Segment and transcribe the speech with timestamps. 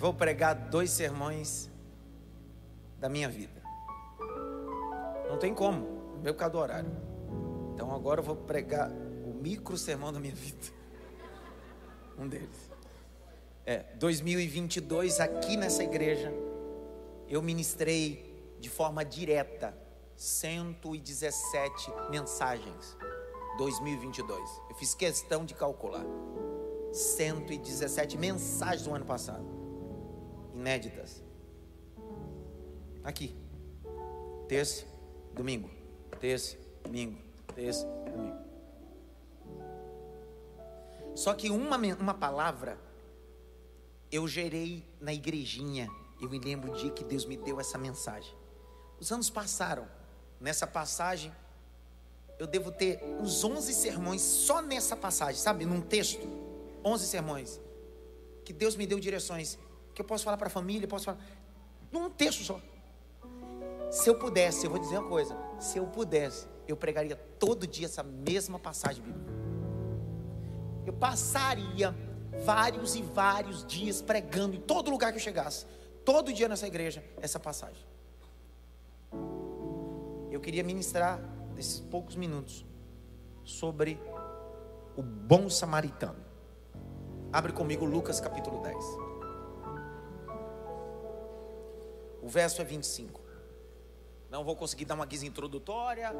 [0.00, 1.68] vou pregar dois sermões
[2.98, 3.62] da minha vida.
[5.28, 6.90] Não tem como, meu causa do horário.
[7.74, 10.72] Então agora eu vou pregar o micro sermão da minha vida.
[12.18, 12.70] Um deles.
[13.66, 16.32] É, 2022 aqui nessa igreja
[17.28, 19.76] eu ministrei de forma direta
[20.16, 22.96] 117 mensagens.
[23.58, 24.40] 2022.
[24.70, 26.06] Eu fiz questão de calcular.
[26.90, 29.59] 117 mensagens do ano passado.
[30.60, 31.22] Inéditas.
[33.02, 33.34] Aqui.
[34.46, 34.84] Terça,
[35.32, 35.70] domingo.
[36.20, 37.18] Terça, domingo.
[37.54, 38.36] Terça, domingo.
[41.14, 42.78] Só que uma, uma palavra
[44.12, 45.88] eu gerei na igrejinha.
[46.20, 48.34] Eu me lembro o dia que Deus me deu essa mensagem.
[49.00, 49.88] Os anos passaram.
[50.38, 51.32] Nessa passagem,
[52.38, 55.64] eu devo ter uns 11 sermões só nessa passagem, sabe?
[55.64, 56.26] Num texto.
[56.84, 57.58] 11 sermões.
[58.44, 59.58] Que Deus me deu direções.
[60.00, 61.18] Que eu posso falar para a família, posso falar.
[61.92, 62.58] Num texto só.
[63.90, 65.36] Se eu pudesse, eu vou dizer uma coisa.
[65.58, 69.30] Se eu pudesse, eu pregaria todo dia essa mesma passagem bíblica.
[70.86, 71.94] Eu passaria
[72.46, 75.66] vários e vários dias pregando em todo lugar que eu chegasse.
[76.02, 77.84] Todo dia nessa igreja, essa passagem.
[80.30, 81.20] Eu queria ministrar
[81.54, 82.64] nesses poucos minutos
[83.44, 84.00] sobre
[84.96, 86.24] o bom samaritano.
[87.30, 89.09] Abre comigo Lucas capítulo 10.
[92.22, 93.20] O verso é 25.
[94.30, 96.12] Não vou conseguir dar uma guisa introdutória,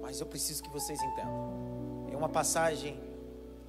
[0.00, 2.06] mas eu preciso que vocês entendam.
[2.10, 2.98] É uma passagem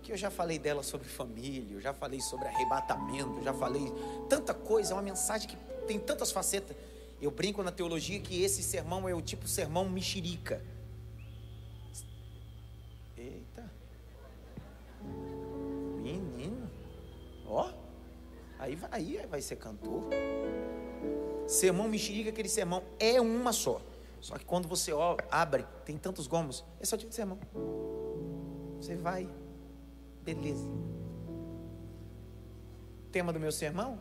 [0.02, 3.92] que eu já falei dela sobre família, eu já falei sobre arrebatamento, eu já falei
[4.30, 6.76] tanta coisa, é uma mensagem que tem tantas facetas.
[7.22, 10.64] Eu brinco na teologia que esse sermão é o tipo sermão mexerica.
[13.18, 13.70] Eita.
[16.02, 16.70] Menino.
[17.46, 17.70] Ó.
[18.58, 20.06] Aí aí vai ser cantor.
[21.48, 23.82] Sermão mexerica, aquele sermão é uma só.
[24.22, 24.92] Só que quando você
[25.32, 26.64] abre, tem tantos gomos.
[26.80, 27.40] É só tipo de sermão.
[28.80, 29.30] Você vai.
[30.24, 30.70] Beleza.
[33.12, 33.98] Tema do meu sermão?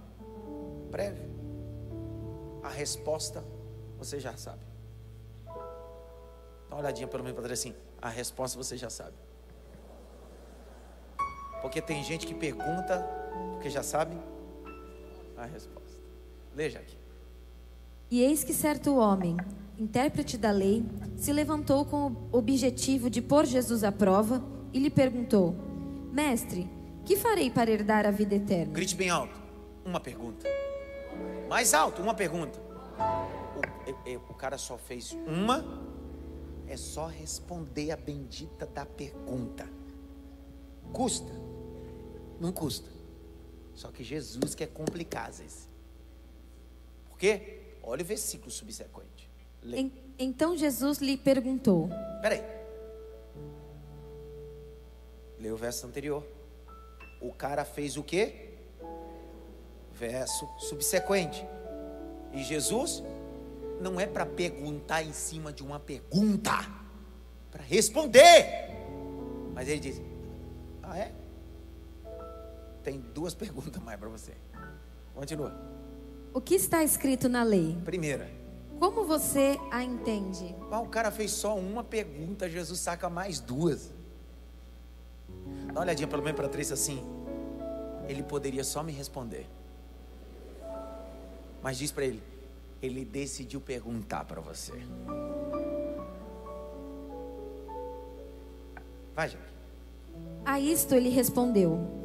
[0.90, 1.22] Breve.
[2.62, 3.42] A resposta
[3.96, 4.64] você já sabe.
[5.46, 9.16] Dá uma olhadinha pelo menos para assim: a resposta você já sabe.
[11.62, 13.04] Porque tem gente que pergunta,
[13.52, 14.16] porque já sabe
[15.36, 15.87] a resposta.
[16.54, 16.96] Leia aqui.
[18.10, 19.36] E eis que certo homem,
[19.78, 20.84] intérprete da lei,
[21.16, 24.42] se levantou com o objetivo de pôr Jesus à prova
[24.72, 25.54] e lhe perguntou:
[26.10, 26.68] Mestre,
[27.04, 28.72] que farei para herdar a vida eterna?
[28.72, 29.38] Grite bem alto.
[29.84, 30.46] Uma pergunta.
[31.48, 32.58] Mais alto, uma pergunta.
[34.06, 35.64] O, o, cara só fez uma.
[36.66, 39.68] É só responder a bendita da pergunta.
[40.92, 41.32] Custa?
[42.40, 42.90] Não custa.
[43.74, 45.67] Só que Jesus quer complicar às vezes.
[47.18, 47.60] Quê?
[47.82, 49.28] Olha o versículo subsequente.
[50.18, 51.88] Então Jesus lhe perguntou.
[52.22, 52.42] Peraí.
[55.38, 56.24] Lê o verso anterior.
[57.20, 58.54] O cara fez o quê?
[59.92, 61.46] Verso subsequente.
[62.32, 63.02] E Jesus
[63.80, 66.52] não é para perguntar em cima de uma pergunta,
[67.50, 68.70] para responder.
[69.54, 70.00] Mas ele diz:
[70.82, 71.14] Ah, é?
[72.82, 74.34] Tem duas perguntas mais para você.
[75.14, 75.52] Continua.
[76.38, 77.76] O que está escrito na lei?
[77.84, 78.30] Primeira.
[78.78, 80.54] Como você a entende?
[80.70, 83.90] Ah, o cara fez só uma pergunta, Jesus saca mais duas.
[85.66, 87.02] Dá uma olhadinha pelo menos para três assim.
[88.06, 89.48] Ele poderia só me responder.
[91.60, 92.22] Mas diz para ele,
[92.80, 94.74] ele decidiu perguntar para você.
[99.12, 99.44] Vai, Jaque.
[100.44, 101.98] A isto ele respondeu: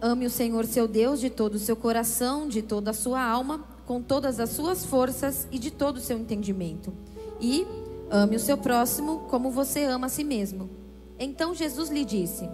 [0.00, 3.71] Ame o Senhor seu Deus de todo o seu coração, de toda a sua alma,
[3.86, 6.92] com todas as suas forças e de todo o seu entendimento.
[7.40, 7.66] E
[8.10, 10.70] ame o seu próximo como você ama a si mesmo.
[11.18, 12.48] Então Jesus lhe disse: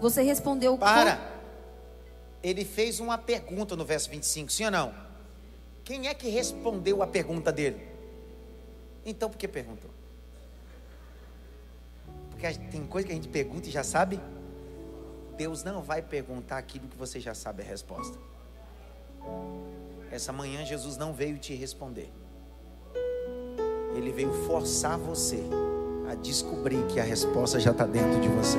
[0.00, 1.16] Você respondeu Para.
[1.16, 1.38] Com...
[2.42, 4.94] Ele fez uma pergunta no verso 25, sim ou não?
[5.82, 7.88] Quem é que respondeu a pergunta dele?
[9.04, 9.90] Então, por que perguntou?
[12.28, 14.20] Porque tem coisa que a gente pergunta e já sabe.
[15.36, 18.18] Deus não vai perguntar aquilo que você já sabe a resposta.
[20.10, 22.10] Essa manhã Jesus não veio te responder.
[23.94, 25.42] Ele veio forçar você
[26.10, 28.58] a descobrir que a resposta já está dentro de você.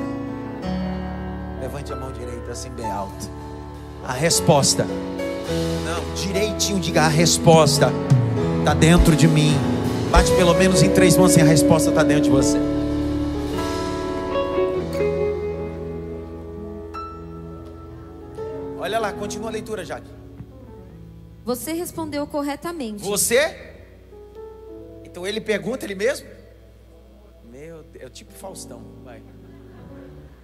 [1.60, 3.30] Levante a mão direita assim bem alto.
[4.06, 4.86] A resposta.
[4.86, 7.92] Não, direitinho diga a resposta.
[8.60, 9.54] Está dentro de mim.
[10.12, 12.58] Bate pelo menos em três mãos assim, a resposta está dentro de você.
[18.80, 20.19] Olha lá, continua a leitura, Jaque.
[21.50, 23.04] Você respondeu corretamente.
[23.04, 23.74] Você?
[25.04, 26.30] Então ele pergunta ele mesmo?
[27.44, 29.24] Meu Deus, é o tipo Faustão, vai.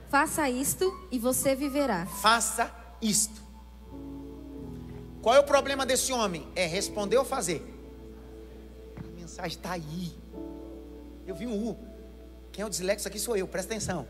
[0.10, 2.08] Faça isto e você viverá.
[2.08, 3.40] Faça isto.
[5.22, 6.48] Qual é o problema desse homem?
[6.56, 7.62] É responder ou fazer?
[8.98, 10.12] A mensagem está aí.
[11.28, 11.78] Eu vi um U.
[12.52, 14.08] Quem é o dislexo aqui sou eu, presta atenção.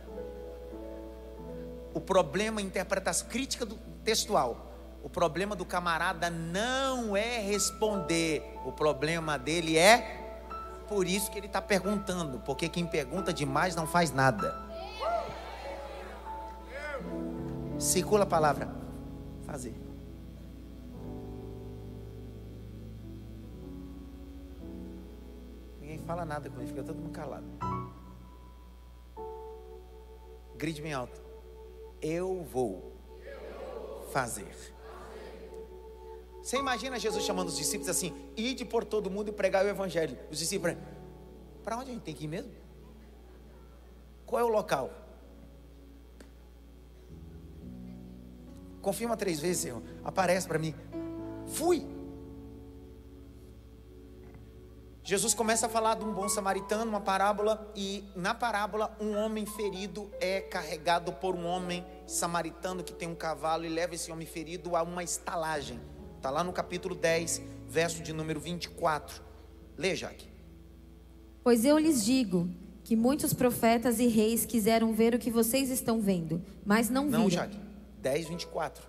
[1.94, 3.75] O problema, interpretação crítica do
[4.06, 4.75] textual.
[5.06, 8.57] O problema do camarada não é responder.
[8.66, 10.42] O problema dele é.
[10.88, 12.40] Por isso que ele está perguntando.
[12.40, 14.60] Porque quem pergunta demais não faz nada.
[17.78, 18.68] Circula a palavra.
[19.46, 19.75] Fazer.
[25.80, 27.46] Ninguém fala nada quando fica todo mundo calado.
[30.56, 31.22] Grite bem alto.
[32.01, 32.92] Eu vou
[34.12, 34.74] fazer.
[36.45, 40.15] Você imagina Jesus chamando os discípulos assim: ide por todo mundo e pregar o evangelho.
[40.30, 40.77] Os discípulos,
[41.63, 42.51] para onde a gente tem que ir mesmo?
[44.27, 44.92] Qual é o local?
[48.80, 49.81] Confirma três vezes, Senhor.
[50.03, 50.75] Aparece para mim.
[51.47, 51.83] Fui.
[55.03, 59.48] Jesus começa a falar de um bom samaritano, uma parábola, e na parábola um homem
[59.48, 64.27] ferido é carregado por um homem samaritano que tem um cavalo e leva esse homem
[64.27, 65.94] ferido a uma estalagem.
[66.25, 69.22] Está lá no capítulo 10, verso de número 24.
[69.77, 70.27] Lê, Jaque.
[71.44, 72.50] Pois eu lhes digo
[72.83, 77.19] que muitos profetas e reis quiseram ver o que vocês estão vendo, mas não viram.
[77.19, 77.60] Não, Jaque.
[78.00, 78.83] 10, 24.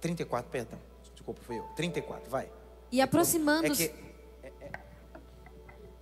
[0.00, 0.80] 34, perdão.
[1.12, 1.62] Desculpa, foi eu.
[1.76, 2.50] 34, vai.
[2.90, 3.84] E aproximando-se.
[3.84, 3.94] É que.
[4.42, 4.72] É, é,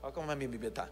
[0.02, 0.88] olha como a minha Bíblia está.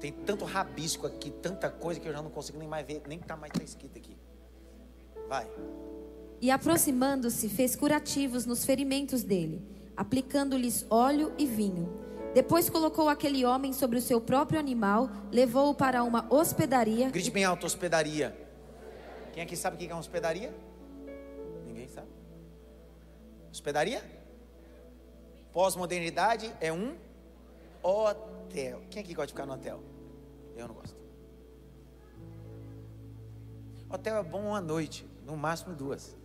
[0.00, 3.18] Tem tanto rabisco aqui, tanta coisa que eu já não consigo nem mais ver, nem
[3.18, 4.16] está mais tá escrito aqui.
[5.28, 5.46] Vai.
[6.40, 9.62] E aproximando-se, fez curativos nos ferimentos dele,
[9.96, 12.04] aplicando-lhes óleo e vinho.
[12.34, 17.08] Depois colocou aquele homem sobre o seu próprio animal, levou-o para uma hospedaria.
[17.08, 18.36] Grite bem alto, hospedaria.
[19.32, 20.54] Quem aqui sabe o que é uma hospedaria?
[21.66, 22.08] Ninguém sabe.
[23.50, 24.04] Hospedaria?
[25.52, 26.94] Pós-modernidade é um
[27.82, 28.25] hotel.
[28.52, 29.82] Quem aqui gosta de ficar no hotel?
[30.56, 30.96] Eu não gosto.
[33.90, 36.16] Hotel é bom uma noite, no máximo duas.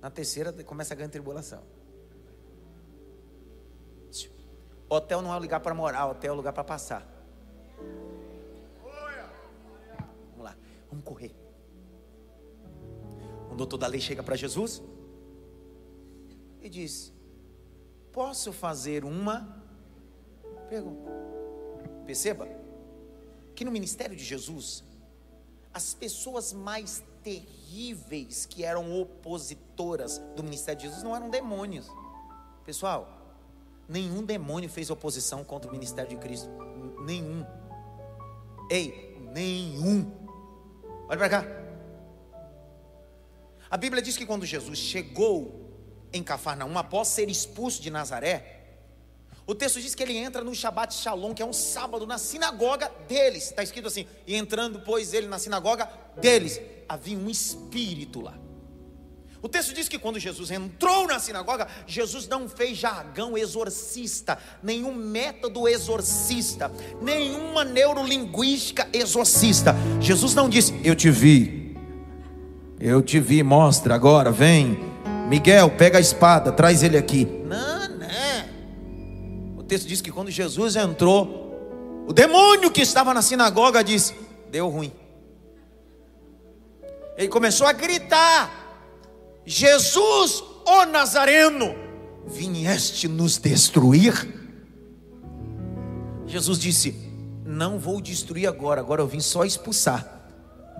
[0.00, 1.62] Na terceira começa a ganhar tribulação.
[4.88, 7.06] Hotel não é lugar para morar, hotel é lugar para passar.
[10.30, 10.56] Vamos lá,
[10.90, 11.34] vamos correr.
[13.50, 14.82] O doutor da lei chega para Jesus
[16.60, 17.12] e diz:
[18.12, 19.61] Posso fazer uma
[20.72, 21.10] pergunta?
[22.06, 22.48] Perceba
[23.54, 24.82] que no ministério de Jesus,
[25.72, 31.86] as pessoas mais terríveis que eram opositoras do ministério de Jesus não eram demônios.
[32.64, 33.22] Pessoal,
[33.88, 36.48] Nenhum demônio fez oposição contra o ministério de Cristo.
[37.04, 37.44] Nenhum.
[38.70, 40.10] Ei, nenhum.
[41.08, 41.44] Olha para cá.
[43.68, 45.60] A Bíblia diz que quando Jesus chegou
[46.12, 48.51] em Cafarnaum, após ser expulso de Nazaré,
[49.46, 52.90] o texto diz que ele entra no Shabat Shalom, que é um sábado, na sinagoga
[53.08, 53.44] deles.
[53.44, 58.34] Está escrito assim: e entrando, pois, ele na sinagoga deles, havia um espírito lá.
[59.42, 64.94] O texto diz que quando Jesus entrou na sinagoga, Jesus não fez jargão exorcista, nenhum
[64.94, 66.70] método exorcista,
[67.00, 69.74] nenhuma neurolinguística exorcista.
[70.00, 71.76] Jesus não disse: Eu te vi,
[72.78, 74.92] eu te vi, mostra agora, vem.
[75.28, 77.24] Miguel, pega a espada, traz ele aqui.
[77.44, 77.81] Não,
[79.72, 84.14] texto diz que quando Jesus entrou, o demônio que estava na sinagoga disse:
[84.50, 84.92] Deu ruim.
[87.16, 88.60] Ele começou a gritar.
[89.46, 91.74] Jesus, o Nazareno,
[92.26, 94.12] vieste nos destruir?
[96.26, 96.94] Jesus disse:
[97.42, 100.28] Não vou destruir agora, agora eu vim só expulsar,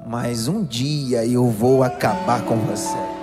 [0.07, 3.22] mas um dia eu vou acabar com você.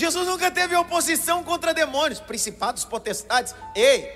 [0.00, 3.54] Jesus nunca teve oposição contra demônios, principados, potestades.
[3.76, 4.08] Ei,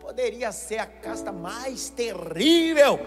[0.00, 2.98] poderia ser a casta mais terrível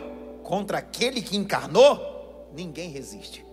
[0.42, 2.10] contra aquele que encarnou?
[2.54, 3.46] ninguém resiste.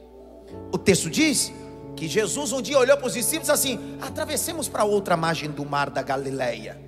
[0.72, 1.52] O texto diz
[1.96, 5.90] que Jesus um dia olhou para os discípulos assim: atravessemos para outra margem do mar
[5.90, 6.80] da Galileia.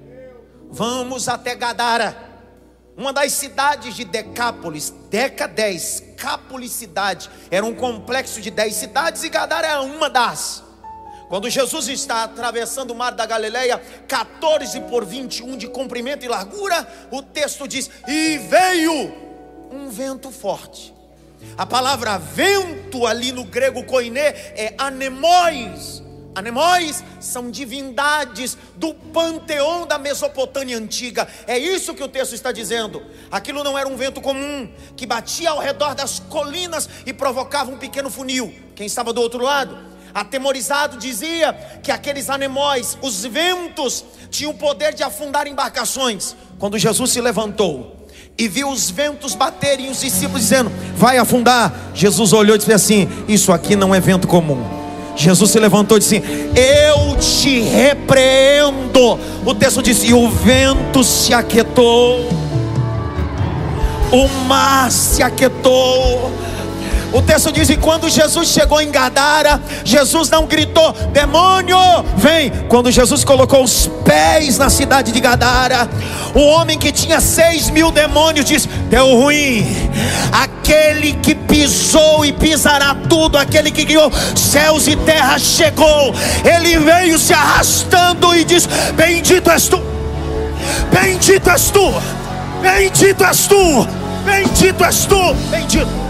[0.70, 2.16] Vamos até Gadara,
[2.96, 6.88] uma das cidades de Decápolis, Deca 10, Cápolis
[7.50, 10.69] era um complexo de 10 cidades e Gadara era uma das.
[11.30, 16.84] Quando Jesus está atravessando o mar da Galileia, 14 por 21 de comprimento e largura,
[17.08, 19.14] o texto diz: E veio
[19.70, 20.92] um vento forte.
[21.56, 26.02] A palavra vento ali no grego koiné é anemóis.
[26.34, 31.28] Anemóis são divindades do panteão da Mesopotâmia antiga.
[31.46, 33.00] É isso que o texto está dizendo.
[33.30, 37.78] Aquilo não era um vento comum que batia ao redor das colinas e provocava um
[37.78, 38.52] pequeno funil.
[38.74, 41.52] Quem estava do outro lado, atemorizado, dizia
[41.82, 46.34] que aqueles anemóis, os ventos, tinham o poder de afundar embarcações.
[46.58, 48.00] Quando Jesus se levantou,
[48.38, 51.90] e viu os ventos baterem, os discípulos dizendo: Vai afundar.
[51.94, 54.64] Jesus olhou e disse assim: Isso aqui não é vento comum.
[55.14, 56.22] Jesus se levantou e disse:
[56.56, 59.18] Eu te repreendo.
[59.44, 62.28] O texto diz: E o vento se aquietou,
[64.10, 66.32] o mar se aquietou
[67.12, 71.76] o texto diz que quando Jesus chegou em Gadara, Jesus não gritou: demônio,
[72.16, 72.50] vem.
[72.68, 75.88] Quando Jesus colocou os pés na cidade de Gadara,
[76.34, 79.66] o homem que tinha seis mil demônios disse: deu ruim.
[80.32, 86.14] Aquele que pisou e pisará tudo, aquele que criou céus e terra, chegou.
[86.44, 89.82] Ele veio se arrastando e diz: Bendito és tu,
[90.92, 91.92] bendito és tu,
[92.62, 93.88] bendito és tu,
[94.24, 96.09] bendito és tu, bendito.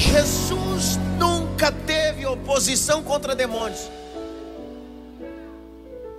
[0.00, 3.90] Jesus nunca teve oposição contra demônios.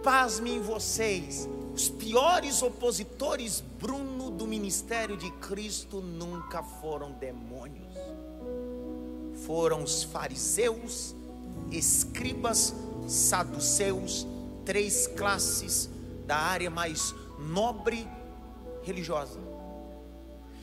[0.03, 7.95] Pasmem vocês, os piores opositores, Bruno, do ministério de Cristo, nunca foram demônios.
[9.47, 11.15] Foram os fariseus,
[11.71, 12.75] escribas,
[13.07, 14.27] saduceus,
[14.63, 15.89] três classes
[16.27, 18.07] da área mais nobre
[18.83, 19.50] religiosa.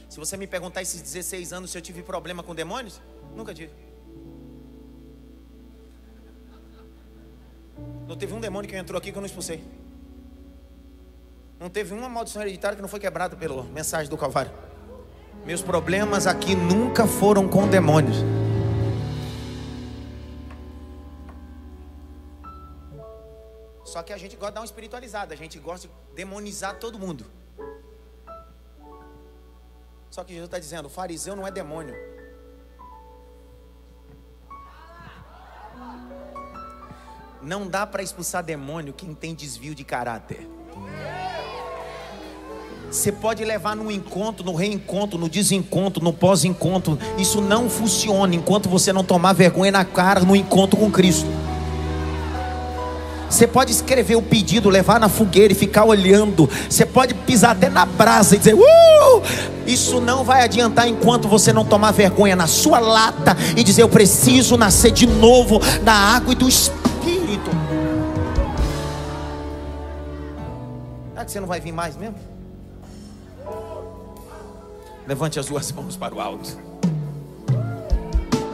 [0.08, 3.00] Se você me perguntar esses 16 anos se eu tive problema com demônios,
[3.36, 3.72] nunca tive.
[8.06, 9.62] Não teve um demônio que entrou aqui que eu não expulsei.
[11.60, 14.50] Não teve uma maldição hereditária que não foi quebrada pela mensagem do Calvário.
[15.44, 18.16] Meus problemas aqui nunca foram com demônios.
[23.84, 26.98] Só que a gente gosta de dar uma espiritualizada, a gente gosta de demonizar todo
[26.98, 27.26] mundo.
[30.10, 31.94] Só que Jesus está dizendo: o fariseu não é demônio.
[37.40, 40.48] Não dá para expulsar demônio quem tem desvio de caráter.
[42.90, 46.98] Você pode levar no encontro, no reencontro, no desencontro, no pós-encontro.
[47.18, 51.26] Isso não funciona enquanto você não tomar vergonha na cara no encontro com Cristo.
[53.30, 56.48] Você pode escrever o pedido, levar na fogueira e ficar olhando.
[56.68, 59.22] Você pode pisar até na brasa e dizer, uh!
[59.66, 63.88] Isso não vai adiantar enquanto você não tomar vergonha na sua lata e dizer, eu
[63.88, 67.50] preciso nascer de novo na água e do Espírito.
[71.12, 72.16] Será que você não vai vir mais mesmo?
[75.06, 76.56] Levante as duas mãos para o alto.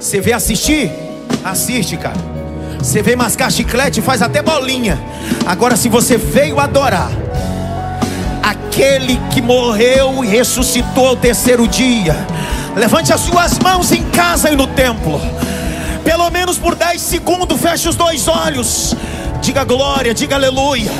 [0.01, 0.91] Você vê assistir?
[1.45, 2.44] Assiste, cara.
[2.79, 4.99] Você vem mascar chiclete, faz até bolinha.
[5.47, 7.11] Agora, se você veio adorar
[8.43, 12.17] aquele que morreu e ressuscitou ao terceiro dia,
[12.77, 15.21] levante as suas mãos em casa e no templo.
[16.05, 18.95] Pelo menos por 10 segundos, feche os dois olhos.
[19.41, 20.91] Diga glória, diga aleluia.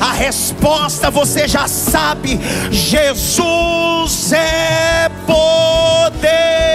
[0.00, 2.40] A resposta você já sabe:
[2.70, 6.73] Jesus é poderoso.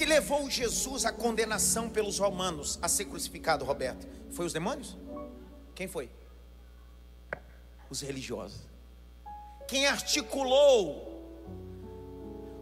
[0.00, 4.08] Que levou Jesus à condenação pelos romanos a ser crucificado, Roberto?
[4.30, 4.96] Foi os demônios?
[5.74, 6.10] Quem foi?
[7.90, 8.62] Os religiosos.
[9.68, 11.36] Quem articulou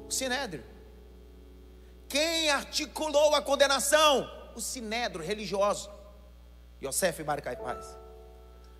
[0.04, 0.64] o sinédrio?
[2.08, 4.28] Quem articulou a condenação?
[4.56, 5.88] O sinédrio religioso.
[6.82, 7.86] Yosef Bar Caipás.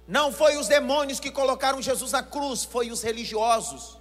[0.05, 3.99] Não foi os demônios que colocaram Jesus na cruz, foi os religiosos.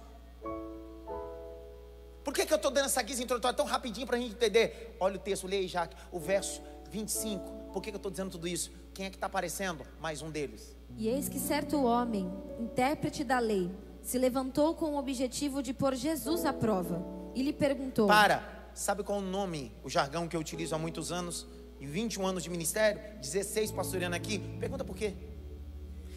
[2.28, 4.94] Por que, que eu estou dando essa guisa introdutória tão rapidinho para a gente entender?
[5.00, 7.70] Olha o texto, leia Jaque, o verso 25.
[7.72, 8.70] Por que, que eu estou dizendo tudo isso?
[8.92, 9.82] Quem é que está aparecendo?
[9.98, 10.76] Mais um deles.
[10.98, 12.30] E eis que certo homem,
[12.60, 13.70] intérprete da lei,
[14.02, 17.02] se levantou com o objetivo de pôr Jesus à prova.
[17.34, 20.78] E lhe perguntou: Para, sabe qual é o nome, o jargão que eu utilizo há
[20.78, 21.46] muitos anos?
[21.80, 24.38] E 21 anos de ministério, 16 pastoreando aqui.
[24.60, 25.14] Pergunta por quê?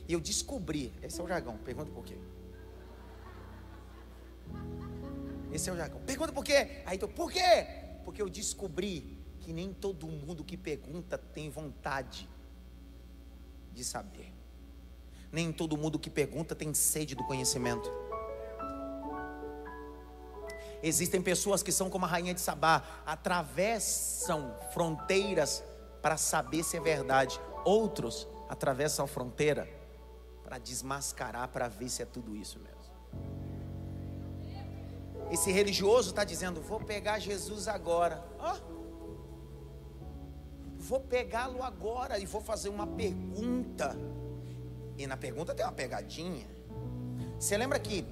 [0.10, 2.18] E eu descobri, esse é o jargão, pergunta por quê?
[5.52, 6.02] Esse é o jargão.
[6.02, 6.82] Pergunta por quê?
[6.86, 7.68] Aí tu, por quê?
[8.04, 12.30] Porque eu descobri que nem todo mundo que pergunta tem vontade
[13.74, 14.34] de saber.
[15.32, 17.90] Nem todo mundo que pergunta tem sede do conhecimento.
[20.84, 25.64] Existem pessoas que são como a rainha de Sabá, atravessam fronteiras
[26.02, 27.40] para saber se é verdade.
[27.64, 29.70] Outros atravessam a fronteira
[30.44, 32.81] para desmascarar, para ver se é tudo isso mesmo.
[35.32, 38.24] Esse religioso está dizendo: Vou pegar Jesus agora.
[38.38, 38.72] Oh,
[40.78, 43.96] vou pegá-lo agora e vou fazer uma pergunta.
[44.98, 46.46] E na pergunta tem uma pegadinha.
[47.40, 48.06] Você lembra que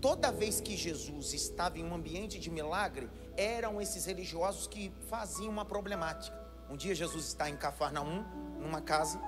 [0.00, 5.50] toda vez que Jesus estava em um ambiente de milagre, eram esses religiosos que faziam
[5.50, 6.36] uma problemática.
[6.70, 8.24] Um dia Jesus está em Cafarnaum,
[8.58, 9.20] numa casa.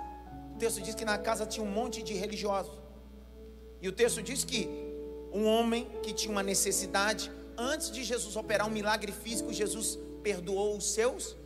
[0.54, 2.80] O texto diz que na casa tinha um monte de religiosos.
[3.80, 4.89] E o texto diz que
[5.32, 10.76] um homem que tinha uma necessidade, antes de Jesus operar um milagre físico, Jesus perdoou
[10.76, 11.36] os seus.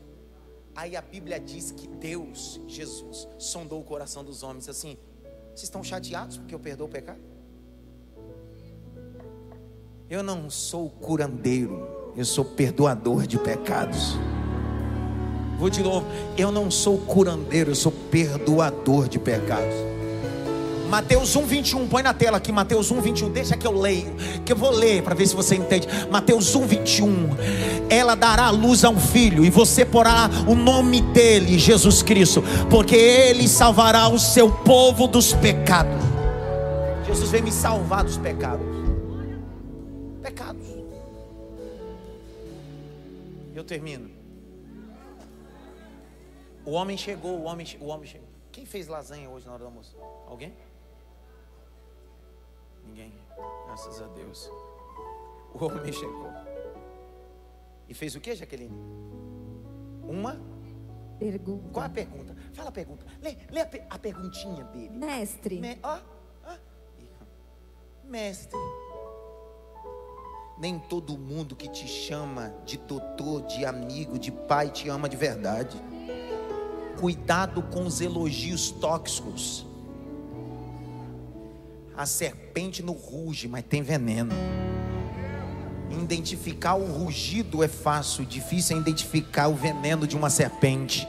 [0.75, 4.97] Aí a Bíblia diz que Deus, Jesus, sondou o coração dos homens assim:
[5.55, 7.21] vocês estão chateados porque eu perdoo o pecado?
[10.11, 14.15] Eu não sou curandeiro, eu sou perdoador de pecados.
[15.59, 19.94] Vou de novo, eu não sou curandeiro, eu sou perdoador de pecados.
[20.95, 24.15] Mateus 1, 21, põe na tela aqui, Mateus 1, 21, deixa que eu leio,
[24.47, 25.89] que eu vou ler para ver se você entende.
[26.09, 27.31] Mateus 1, 21.
[27.91, 32.95] Ela dará luz a um filho, e você porá o nome dele, Jesus Cristo, porque
[32.95, 36.01] ele salvará o seu povo dos pecados.
[37.05, 38.65] Jesus vem me salvar dos pecados.
[40.23, 40.65] Pecados.
[43.53, 44.09] Eu termino.
[46.65, 48.29] O homem chegou, o homem, o homem chegou.
[48.53, 49.97] Quem fez lasanha hoje na hora do almoço?
[50.29, 50.53] Alguém?
[52.87, 53.13] Ninguém.
[53.67, 54.51] Graças a Deus.
[55.53, 56.33] O homem chegou.
[57.89, 58.77] E fez o que, Jaqueline?
[60.03, 60.41] Uma
[61.19, 61.71] pergunta.
[61.73, 62.37] Qual a pergunta?
[62.53, 63.05] Fala a pergunta.
[63.23, 64.91] Lê, lê a, a, perguntinha dele.
[64.91, 65.61] Mestre.
[65.61, 65.99] Me, ó,
[66.47, 66.57] ó.
[68.05, 68.59] Mestre.
[70.59, 75.17] Nem todo mundo que te chama de doutor, de amigo, de pai te ama de
[75.17, 75.81] verdade.
[77.01, 79.67] Cuidado com os elogios tóxicos.
[81.97, 84.33] A serpente não ruge, mas tem veneno.
[85.91, 91.07] Identificar o rugido é fácil, difícil é identificar o veneno de uma serpente.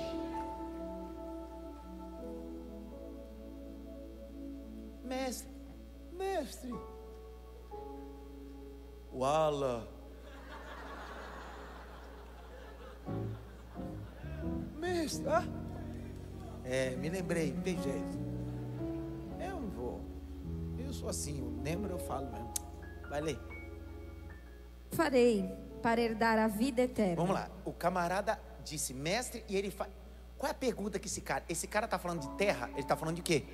[25.95, 27.15] Para herdar a vida eterna.
[27.15, 27.49] Vamos lá.
[27.63, 29.89] O camarada disse, mestre, e ele faz.
[30.37, 31.45] Qual é a pergunta que esse cara?
[31.47, 33.45] Esse cara está falando de terra, ele está falando de quê?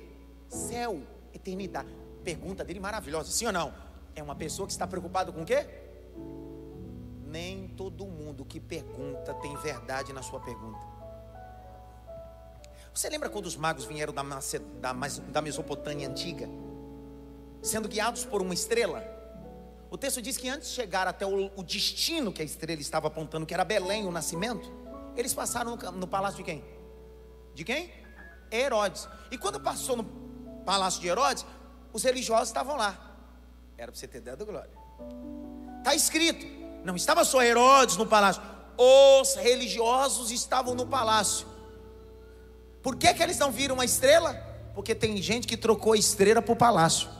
[0.48, 1.00] Céu,
[1.32, 1.88] eternidade.
[2.24, 3.72] Pergunta dele maravilhosa, sim ou não?
[4.16, 5.64] É uma pessoa que está preocupada com o quê?
[7.24, 10.80] Nem todo mundo que pergunta tem verdade na sua pergunta.
[12.92, 14.22] Você lembra quando os magos vieram da,
[14.80, 14.92] da,
[15.30, 16.48] da Mesopotâmia antiga?
[17.62, 19.00] sendo guiados por uma estrela.
[19.92, 23.08] O texto diz que antes de chegar até o, o destino que a estrela estava
[23.08, 24.72] apontando, que era Belém, o nascimento,
[25.14, 26.64] eles passaram no, no palácio de quem?
[27.54, 27.92] De quem?
[28.50, 29.06] Herodes.
[29.30, 30.04] E quando passou no
[30.64, 31.44] palácio de Herodes,
[31.92, 33.18] os religiosos estavam lá.
[33.76, 34.70] Era para você ter ideia do glória.
[35.80, 36.46] Está escrito.
[36.82, 38.42] Não estava só Herodes no palácio.
[38.78, 41.46] Os religiosos estavam no palácio.
[42.82, 44.32] Por que, que eles não viram uma estrela?
[44.74, 47.10] Porque tem gente que trocou a estrela o palácio.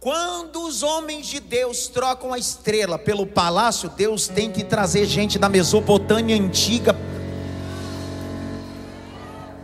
[0.00, 5.38] Quando os homens de Deus trocam a estrela pelo palácio, Deus tem que trazer gente
[5.38, 6.96] da Mesopotâmia antiga.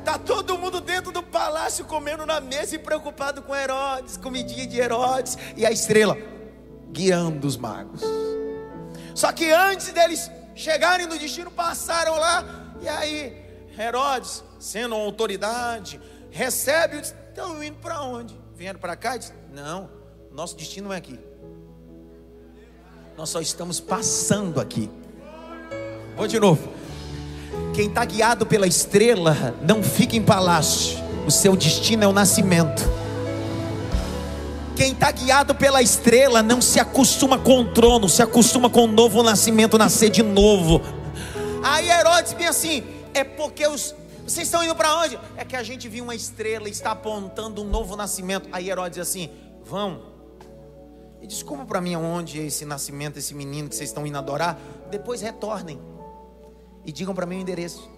[0.04, 4.78] Tá todo mundo dentro do palácio comendo na mesa e preocupado com Herodes, comidinha de
[4.78, 6.18] Herodes e a estrela
[6.92, 8.02] guiando os magos.
[9.14, 12.44] Só que antes deles chegarem no destino, passaram lá
[12.82, 13.42] e aí
[13.78, 15.98] Herodes, sendo uma autoridade,
[16.30, 18.38] recebe, estão indo para onde?
[18.54, 19.16] Vieram para cá?
[19.16, 19.95] Diz, não,
[20.36, 21.18] nosso destino é aqui.
[23.16, 24.90] Nós só estamos passando aqui.
[26.14, 26.68] Vou de novo.
[27.74, 30.98] Quem está guiado pela estrela não fica em palácio.
[31.26, 32.82] O seu destino é o nascimento.
[34.76, 38.86] Quem está guiado pela estrela não se acostuma com o trono, se acostuma com o
[38.86, 40.82] novo nascimento, nascer de novo.
[41.62, 45.18] Aí Herodes vem assim: é porque os, vocês estão indo para onde?
[45.34, 48.50] É que a gente viu uma estrela e está apontando um novo nascimento.
[48.52, 49.30] Aí Herodes diz assim:
[49.64, 50.14] vão
[51.20, 54.58] e desculpa para mim aonde é esse nascimento, esse menino que vocês estão indo adorar.
[54.90, 55.80] Depois retornem.
[56.84, 57.90] E digam para mim o endereço.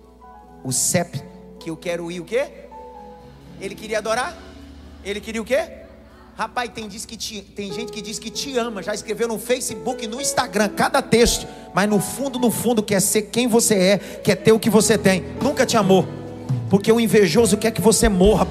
[0.64, 1.22] O CEP
[1.58, 2.48] que eu quero ir o quê?
[3.60, 4.36] Ele queria adorar?
[5.04, 5.78] Ele queria o quê?
[6.36, 9.40] Rapaz, tem, diz que te, tem gente que diz que te ama, já escreveu no
[9.40, 13.98] Facebook, no Instagram, cada texto, mas no fundo, no fundo, quer ser quem você é,
[13.98, 16.06] quer ter o que você tem, nunca te amou,
[16.70, 18.46] porque o invejoso quer que você morra.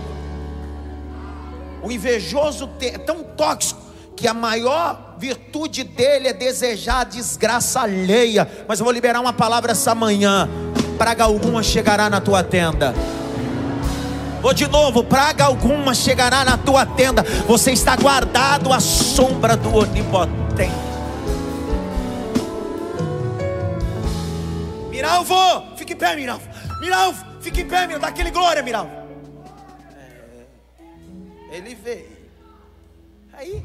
[1.82, 3.87] O invejoso é tão tóxico
[4.18, 8.50] que a maior virtude dele é desejar a desgraça alheia.
[8.68, 10.50] Mas eu vou liberar uma palavra essa manhã:
[10.98, 12.94] praga alguma chegará na tua tenda.
[14.42, 17.24] Vou de novo, praga alguma chegará na tua tenda.
[17.48, 20.72] Você está guardado à sombra do onipotente.
[24.90, 25.36] Miralvo,
[25.78, 26.48] fique em pé, Miralvo.
[26.82, 28.00] Miralvo, fique em pé, meu.
[28.00, 28.92] Dá aquele glória, Miralvo.
[31.52, 32.18] É, ele veio.
[33.34, 33.64] Aí,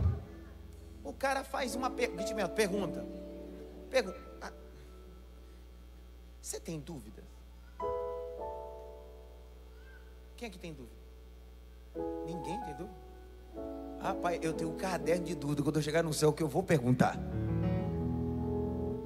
[1.05, 2.11] o cara faz uma per
[2.55, 3.05] pergunta.
[3.91, 4.21] Pergunta.
[4.41, 4.53] Ah,
[6.41, 7.23] você tem dúvida?
[10.37, 10.97] Quem é que tem dúvida?
[12.27, 13.03] Ninguém tem dúvida?
[14.01, 15.63] Rapaz, eu tenho um caderno de dúvida.
[15.63, 17.17] Quando eu chegar no céu, o que eu vou perguntar?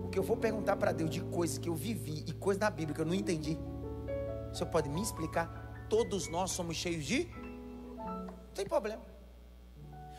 [0.04, 2.70] O que eu vou perguntar para Deus de coisas que eu vivi e coisas da
[2.70, 3.58] Bíblia que eu não entendi.
[4.50, 5.86] O senhor pode me explicar?
[5.90, 7.28] Todos nós somos cheios de.
[7.96, 9.02] Não tem problema.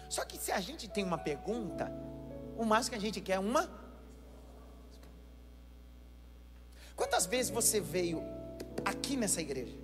[0.09, 1.91] Só que se a gente tem uma pergunta,
[2.57, 3.69] o mais que a gente quer é uma.
[6.95, 8.21] Quantas vezes você veio
[8.83, 9.77] aqui nessa igreja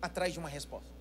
[0.00, 0.94] atrás de uma resposta?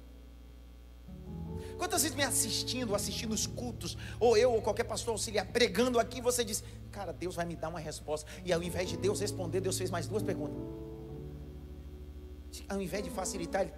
[1.78, 6.22] Quantas vezes me assistindo, assistindo os cultos, ou eu ou qualquer pastor auxiliar pregando aqui,
[6.22, 8.30] você diz: Cara, Deus vai me dar uma resposta.
[8.46, 10.58] E ao invés de Deus responder, Deus fez mais duas perguntas.
[12.70, 13.74] Ao invés de facilitar, ele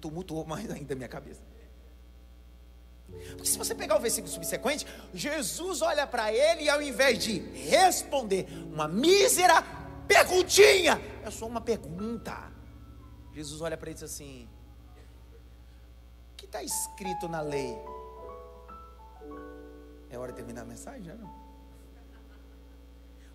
[0.00, 1.40] tumultuou mais ainda a minha cabeça.
[3.08, 7.38] Porque se você pegar o versículo subsequente, Jesus olha para ele e ao invés de
[7.38, 9.62] responder uma mísera
[10.06, 12.52] perguntinha, é só uma pergunta.
[13.32, 14.48] Jesus olha para ele e diz assim:
[16.32, 17.76] O que está escrito na lei?
[20.08, 21.46] É hora de terminar a mensagem, não?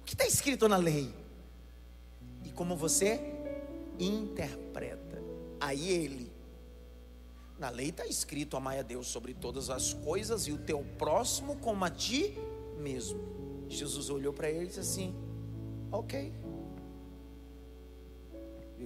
[0.01, 1.13] O que está escrito na lei?
[2.43, 3.21] E como você
[3.99, 5.21] interpreta.
[5.59, 6.30] Aí ele
[7.61, 11.55] na lei está escrito: amai a Deus sobre todas as coisas e o teu próximo
[11.57, 12.35] como a ti
[12.79, 13.21] mesmo.
[13.69, 15.15] Jesus olhou para ele e disse assim:
[15.91, 16.33] Ok.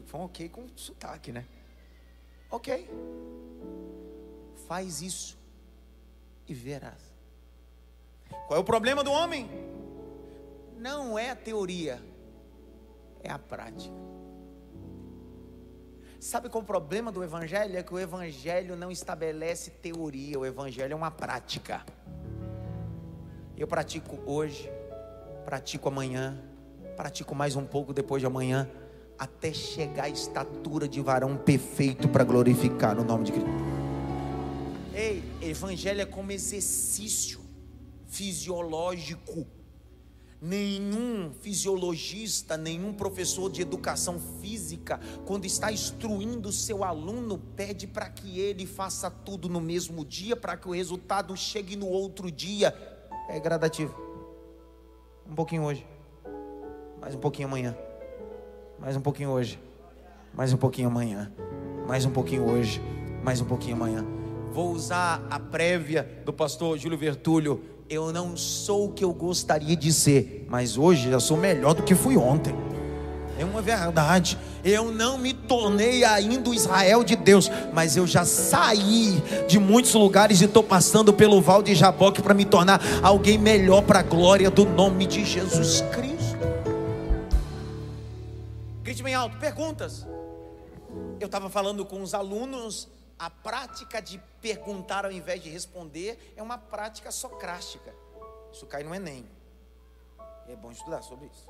[0.07, 1.45] Foi um ok com sotaque, né?
[2.51, 2.89] Ok.
[4.67, 5.37] Faz isso
[6.45, 7.01] e verás.
[8.45, 9.49] Qual é o problema do homem?
[10.77, 12.03] Não é a teoria,
[13.23, 13.95] é a prática.
[16.25, 17.77] Sabe qual é o problema do Evangelho?
[17.77, 21.85] É que o Evangelho não estabelece teoria, o Evangelho é uma prática.
[23.55, 24.67] Eu pratico hoje,
[25.45, 26.35] pratico amanhã,
[26.97, 28.67] pratico mais um pouco depois de amanhã,
[29.19, 33.51] até chegar à estatura de varão perfeito para glorificar no nome de Cristo.
[34.95, 37.39] Ei, Evangelho é como exercício
[38.07, 39.45] fisiológico
[40.45, 48.39] Nenhum fisiologista, nenhum professor de educação física, quando está instruindo seu aluno, pede para que
[48.39, 52.75] ele faça tudo no mesmo dia, para que o resultado chegue no outro dia.
[53.27, 53.99] É gradativo.
[55.27, 55.83] Um pouquinho hoje,
[57.01, 57.75] mais um pouquinho amanhã,
[58.77, 59.59] mais um pouquinho hoje,
[60.31, 61.33] mais um pouquinho amanhã,
[61.87, 62.79] mais um pouquinho hoje,
[63.23, 64.05] mais um pouquinho amanhã.
[64.51, 69.75] Vou usar a prévia do pastor Júlio Vertúlio eu não sou o que eu gostaria
[69.75, 72.55] de ser, mas hoje eu sou melhor do que fui ontem.
[73.37, 74.39] É uma verdade.
[74.63, 79.93] Eu não me tornei ainda o Israel de Deus, mas eu já saí de muitos
[79.93, 84.03] lugares e estou passando pelo Val de Jaboque para me tornar alguém melhor para a
[84.03, 86.39] glória do nome de Jesus Cristo.
[88.81, 90.07] Grite bem alto, perguntas.
[91.19, 96.43] Eu estava falando com os alunos a prática de perguntar ao invés de responder é
[96.43, 97.93] uma prática socrática.
[98.51, 99.25] Isso cai no Enem.
[100.47, 101.49] É bom estudar sobre isso.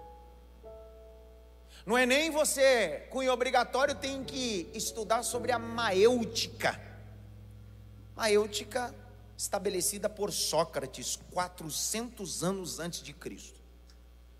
[1.85, 6.79] No Enem, você, cunho obrigatório, tem que estudar sobre a maêutica.
[8.15, 8.93] Maêutica
[9.37, 13.59] estabelecida por Sócrates 400 anos antes de Cristo.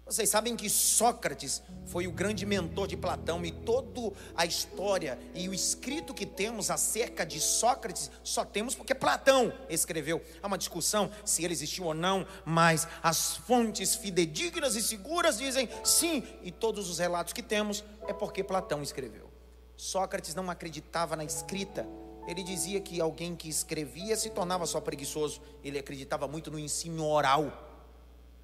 [0.05, 5.49] Vocês sabem que Sócrates foi o grande mentor de Platão e toda a história e
[5.49, 10.21] o escrito que temos acerca de Sócrates só temos porque Platão escreveu.
[10.43, 15.67] Há uma discussão se ele existiu ou não, mas as fontes fidedignas e seguras dizem
[15.83, 19.31] sim, e todos os relatos que temos é porque Platão escreveu.
[19.75, 21.87] Sócrates não acreditava na escrita,
[22.27, 27.07] ele dizia que alguém que escrevia se tornava só preguiçoso, ele acreditava muito no ensino
[27.07, 27.74] oral.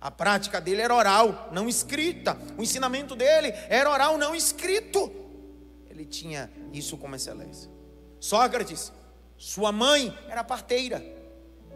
[0.01, 2.35] A prática dele era oral, não escrita.
[2.57, 5.11] O ensinamento dele era oral, não escrito.
[5.87, 7.69] Ele tinha isso como excelência.
[8.19, 8.91] Sócrates,
[9.37, 11.05] sua mãe era parteira.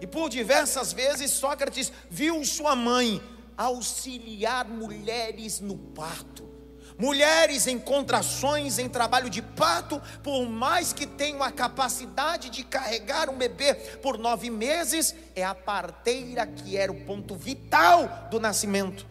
[0.02, 3.22] E por diversas vezes Sócrates viu sua mãe
[3.56, 6.55] auxiliar mulheres no parto.
[6.98, 13.30] Mulheres em contrações, em trabalho de parto, por mais que tenham a capacidade de carregar
[13.30, 19.06] um bebê por nove meses, é a parteira que era o ponto vital do nascimento.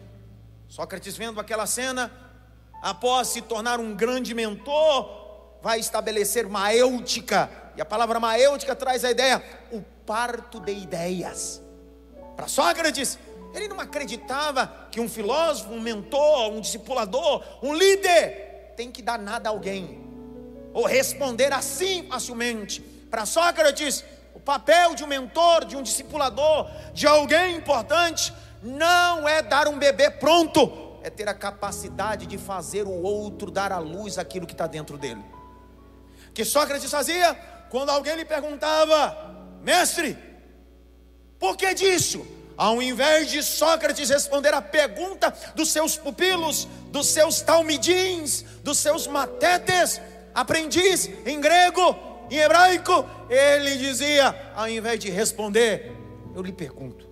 [0.67, 2.11] Sócrates, vendo aquela cena,
[2.81, 9.11] após se tornar um grande mentor, vai estabelecer maêutica, e a palavra maêutica traz a
[9.11, 11.61] ideia, o parto de ideias.
[12.35, 13.19] Para Sócrates,
[13.55, 19.17] ele não acreditava que um filósofo, um mentor, um discipulador, um líder tem que dar
[19.17, 20.03] nada a alguém,
[20.73, 22.81] ou responder assim facilmente.
[23.09, 29.41] Para Sócrates, o papel de um mentor, de um discipulador, de alguém importante, não é
[29.41, 34.17] dar um bebê pronto, é ter a capacidade de fazer o outro dar à luz
[34.17, 35.23] aquilo que está dentro dele.
[36.33, 37.33] Que Sócrates fazia
[37.69, 40.17] quando alguém lhe perguntava, mestre,
[41.39, 42.34] por que disso?
[42.57, 49.07] Ao invés de Sócrates responder a pergunta dos seus pupilos, dos seus talmidins, dos seus
[49.07, 50.01] matetes,
[50.33, 51.95] aprendiz em grego,
[52.31, 55.91] em hebraico, ele dizia, ao invés de responder,
[56.33, 57.05] eu lhe pergunto.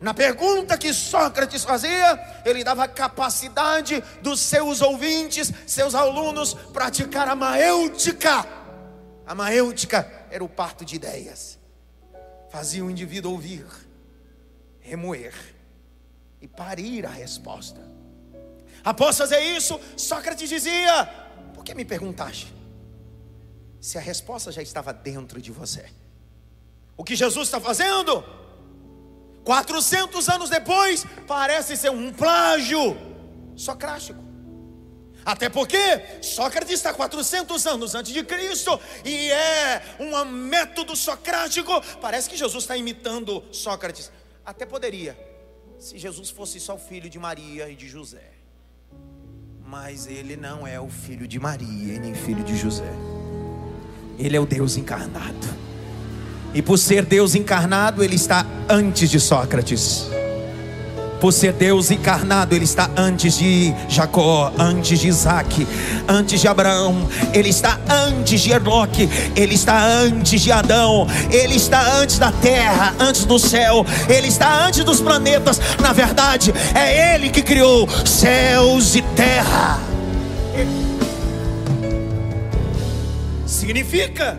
[0.00, 7.36] Na pergunta que Sócrates fazia, ele dava capacidade dos seus ouvintes, seus alunos, praticar a
[7.36, 8.44] maêutica.
[9.24, 11.58] A maêutica era o parto de ideias,
[12.50, 13.64] fazia o indivíduo ouvir
[14.84, 15.34] remoer
[16.40, 17.80] e parir a resposta.
[18.84, 21.06] Após fazer isso, Sócrates dizia:
[21.54, 22.54] Por que me perguntaste?
[23.80, 25.86] Se a resposta já estava dentro de você.
[26.96, 28.22] O que Jesus está fazendo?
[29.42, 32.96] 400 anos depois, parece ser um plágio
[33.56, 34.22] socrático.
[35.24, 35.78] Até porque
[36.20, 41.72] Sócrates está 400 anos antes de Cristo e é um método socrático.
[42.00, 44.10] Parece que Jesus está imitando Sócrates.
[44.44, 45.16] Até poderia,
[45.78, 48.32] se Jesus fosse só o filho de Maria e de José.
[49.66, 52.92] Mas ele não é o filho de Maria e nem filho de José.
[54.18, 55.46] Ele é o Deus encarnado.
[56.54, 60.06] E por ser Deus encarnado, ele está antes de Sócrates.
[61.24, 65.66] Por ser Deus encarnado, Ele está antes de Jacó, antes de Isaac,
[66.06, 71.80] antes de Abraão, Ele está antes de Enoque, Ele está antes de Adão, Ele está
[71.94, 75.58] antes da terra, antes do céu, Ele está antes dos planetas.
[75.80, 79.80] Na verdade, é Ele que criou céus e terra.
[83.46, 84.38] Significa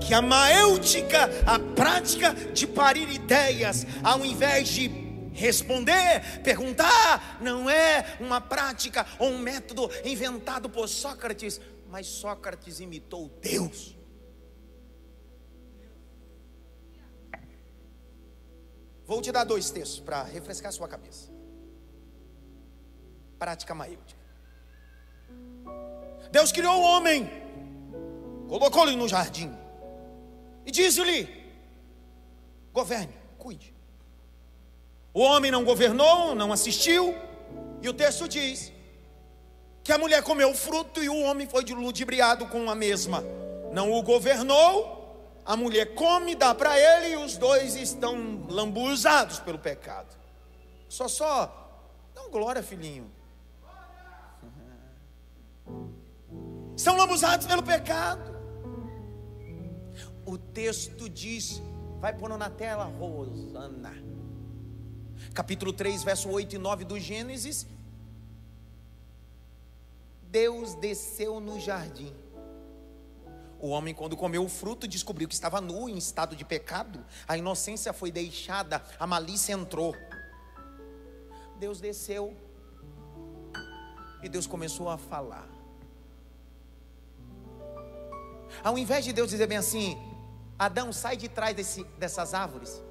[0.00, 5.03] que a maêutica, a prática de parir ideias, ao invés de
[5.34, 13.28] Responder, perguntar, não é uma prática ou um método inventado por Sócrates, mas Sócrates imitou
[13.42, 13.98] Deus.
[19.04, 21.32] Vou te dar dois textos para refrescar sua cabeça.
[23.36, 24.22] Prática maêutica.
[26.30, 27.28] Deus criou o homem,
[28.48, 29.52] colocou-lhe no jardim
[30.64, 31.28] e disse-lhe:
[32.72, 33.73] governe, cuide.
[35.14, 37.14] O homem não governou, não assistiu,
[37.80, 38.72] e o texto diz
[39.84, 43.22] que a mulher comeu o fruto e o homem foi ludibriado com a mesma.
[43.72, 49.58] Não o governou, a mulher come, dá para ele e os dois estão lambuzados pelo
[49.58, 50.16] pecado.
[50.88, 53.08] Só, só, não glória, filhinho.
[56.76, 58.34] Estão lambuzados pelo pecado.
[60.26, 61.62] O texto diz,
[62.00, 64.13] vai pondo na tela, Rosana
[65.34, 67.66] capítulo 3, verso 8 e 9 do Gênesis,
[70.22, 72.14] Deus desceu no jardim.
[73.60, 77.04] O homem, quando comeu o fruto, descobriu que estava nu, em estado de pecado.
[77.26, 79.94] A inocência foi deixada, a malícia entrou.
[81.58, 82.36] Deus desceu
[84.22, 85.48] e Deus começou a falar.
[88.62, 89.96] Ao invés de Deus dizer bem assim:
[90.58, 92.82] Adão, sai de trás desse, dessas árvores.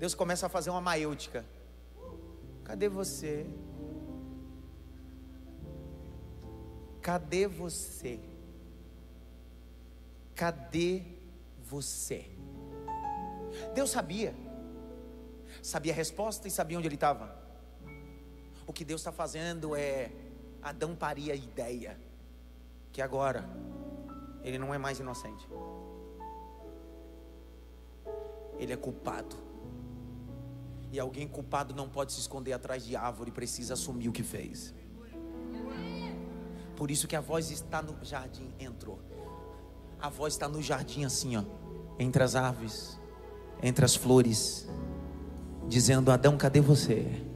[0.00, 1.44] Deus começa a fazer uma maêutica.
[2.64, 3.46] Cadê você?
[7.02, 8.18] Cadê você?
[10.34, 11.02] Cadê
[11.58, 12.30] você?
[13.74, 14.34] Deus sabia,
[15.62, 17.38] sabia a resposta e sabia onde ele estava.
[18.66, 20.10] O que Deus está fazendo é
[20.62, 22.00] Adão paria a ideia
[22.90, 23.44] que agora
[24.42, 25.46] ele não é mais inocente,
[28.58, 29.49] ele é culpado.
[30.92, 34.74] E alguém culpado não pode se esconder atrás de árvore, precisa assumir o que fez.
[36.76, 39.00] Por isso que a voz está no jardim, entrou.
[40.00, 41.44] A voz está no jardim assim, ó.
[41.98, 42.98] entre as aves,
[43.62, 44.66] entre as flores,
[45.68, 47.29] dizendo: Adão, cadê você?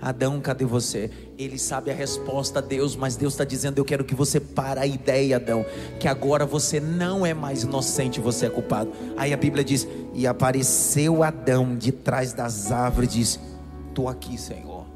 [0.00, 1.10] Adão, cadê você?
[1.36, 4.86] Ele sabe a resposta, Deus, mas Deus está dizendo: Eu quero que você para a
[4.86, 5.66] ideia, Adão,
[5.98, 8.92] que agora você não é mais inocente, você é culpado.
[9.16, 13.40] Aí a Bíblia diz: E apareceu Adão de trás das árvores, diz:
[13.88, 14.86] Estou aqui, Senhor.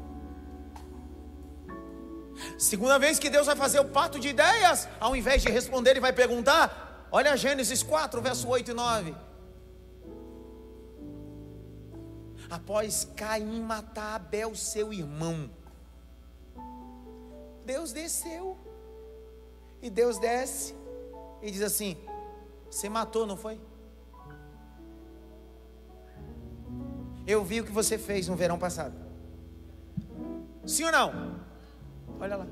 [2.57, 5.99] Segunda vez que Deus vai fazer o pato de ideias, ao invés de responder, Ele
[5.99, 9.13] vai perguntar: Olha Gênesis 4, verso 8 e 9.
[12.53, 15.49] Após Caim matar Abel, seu irmão.
[17.65, 18.57] Deus desceu.
[19.81, 20.75] E Deus desce
[21.41, 21.97] e diz assim:
[22.69, 23.59] Você matou, não foi?
[27.25, 28.95] Eu vi o que você fez no verão passado.
[30.65, 31.35] Sim ou não?
[32.19, 32.47] Olha lá.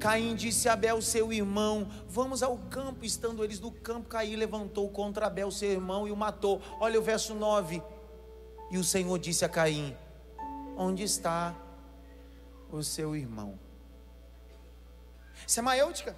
[0.00, 3.04] Caim disse a Abel, seu irmão: Vamos ao campo.
[3.04, 6.60] Estando eles no campo, Caim levantou contra Abel, seu irmão, e o matou.
[6.80, 7.80] Olha o verso 9.
[8.70, 9.96] E o Senhor disse a Caim:
[10.76, 11.54] Onde está
[12.70, 13.58] o seu irmão?
[15.46, 16.16] Isso é maêutica.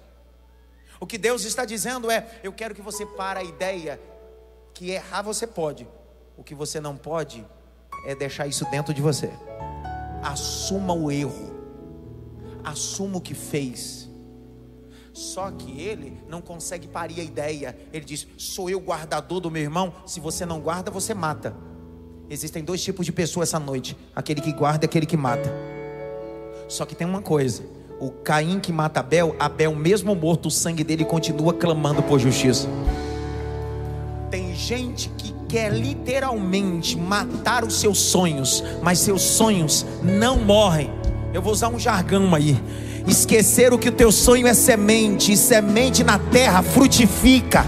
[0.99, 3.99] O que Deus está dizendo é: Eu quero que você pare a ideia
[4.73, 5.87] que errar você pode.
[6.37, 7.45] O que você não pode
[8.05, 9.31] é deixar isso dentro de você.
[10.23, 11.51] Assuma o erro.
[12.63, 14.09] Assuma o que fez.
[15.13, 17.77] Só que ele não consegue parir a ideia.
[17.91, 19.93] Ele diz: Sou eu guardador do meu irmão.
[20.05, 21.55] Se você não guarda, você mata.
[22.31, 25.53] Existem dois tipos de pessoas essa noite: aquele que guarda e aquele que mata.
[26.65, 27.61] Só que tem uma coisa:
[27.99, 32.69] o Caim que mata Abel, Abel, mesmo morto, o sangue dele continua clamando por justiça.
[34.29, 40.89] Tem gente que quer literalmente matar os seus sonhos, mas seus sonhos não morrem.
[41.33, 42.57] Eu vou usar um jargão aí.
[43.05, 47.65] Esquecer o que o teu sonho é semente, e semente na terra frutifica.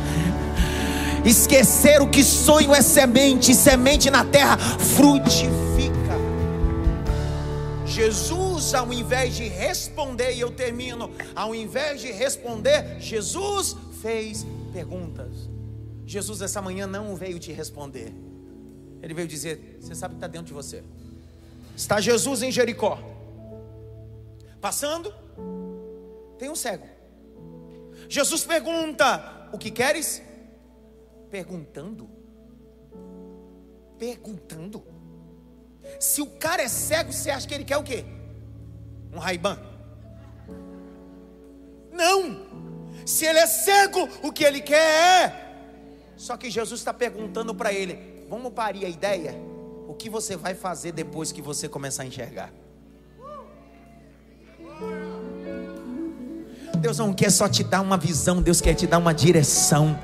[1.26, 5.64] Esquecer o que sonho é semente, semente na terra frutifica.
[7.86, 15.32] Jesus, ao invés de responder, e eu termino, ao invés de responder, Jesus fez perguntas.
[16.06, 18.14] Jesus, essa manhã, não veio te responder,
[19.02, 20.84] ele veio dizer: Você sabe que está dentro de você.
[21.76, 23.00] Está Jesus em Jericó,
[24.60, 25.14] passando,
[26.38, 26.88] tem um cego.
[28.10, 30.22] Jesus pergunta: O que queres?
[31.34, 32.08] Perguntando.
[33.98, 34.84] Perguntando.
[36.00, 38.06] Se o cara é cego, você acha que ele quer o quê?
[39.12, 39.58] Um raiban?
[41.92, 42.54] Não!
[43.04, 45.56] Se ele é cego, o que ele quer é.
[46.16, 49.34] Só que Jesus está perguntando para ele: vamos parir a ideia?
[49.88, 52.54] O que você vai fazer depois que você começar a enxergar?
[56.78, 59.98] Deus não quer só te dar uma visão, Deus quer te dar uma direção.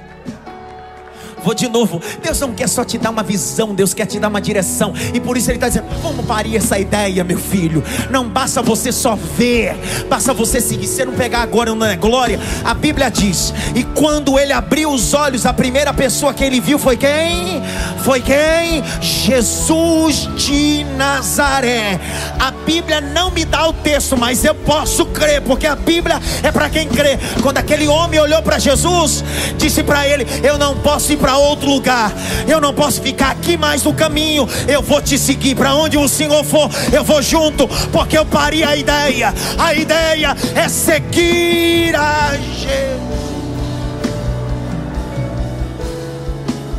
[1.43, 2.01] Vou de novo.
[2.21, 4.93] Deus não quer só te dar uma visão, Deus quer te dar uma direção.
[5.13, 7.83] E por isso Ele está dizendo: vamos parir essa ideia, meu filho.
[8.09, 9.75] Não basta você só ver,
[10.09, 10.87] basta você seguir.
[10.87, 12.39] Se não pegar agora, não é glória.
[12.63, 16.79] A Bíblia diz: e quando ele abriu os olhos, a primeira pessoa que ele viu
[16.79, 17.61] foi quem?
[18.03, 18.83] Foi quem?
[19.01, 21.99] Jesus de Nazaré.
[22.39, 26.51] A Bíblia não me dá o texto, mas eu posso crer, porque a Bíblia é
[26.51, 27.17] para quem crê.
[27.41, 29.23] Quando aquele homem olhou para Jesus,
[29.57, 32.11] disse para ele: Eu não posso ir para para outro lugar.
[32.47, 34.47] Eu não posso ficar aqui mais no caminho.
[34.67, 36.67] Eu vou te seguir para onde o Senhor for.
[36.91, 39.31] Eu vou junto, porque eu parei a ideia.
[39.59, 42.99] A ideia é seguir a Jesus.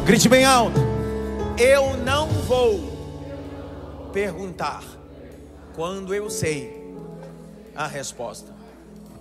[0.04, 0.80] Grite bem alto.
[1.56, 4.82] Eu não vou perguntar
[5.76, 6.92] quando eu sei
[7.76, 8.52] a resposta.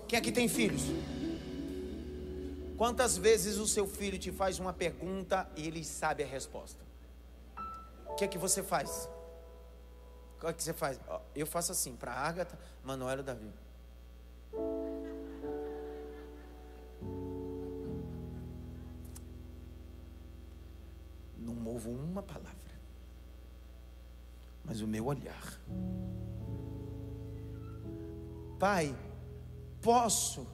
[0.07, 0.81] Quem aqui tem filhos?
[2.79, 6.81] Quantas vezes o seu filho te faz uma pergunta e ele sabe a resposta?
[8.07, 9.09] O que é que você faz?
[10.37, 10.97] O que é que você faz?
[11.35, 13.51] Eu faço assim, para Agatha, Manuel e Davi.
[21.38, 22.80] Não movo uma palavra,
[24.63, 25.59] mas o meu olhar.
[28.57, 28.95] Pai,
[29.82, 30.47] posso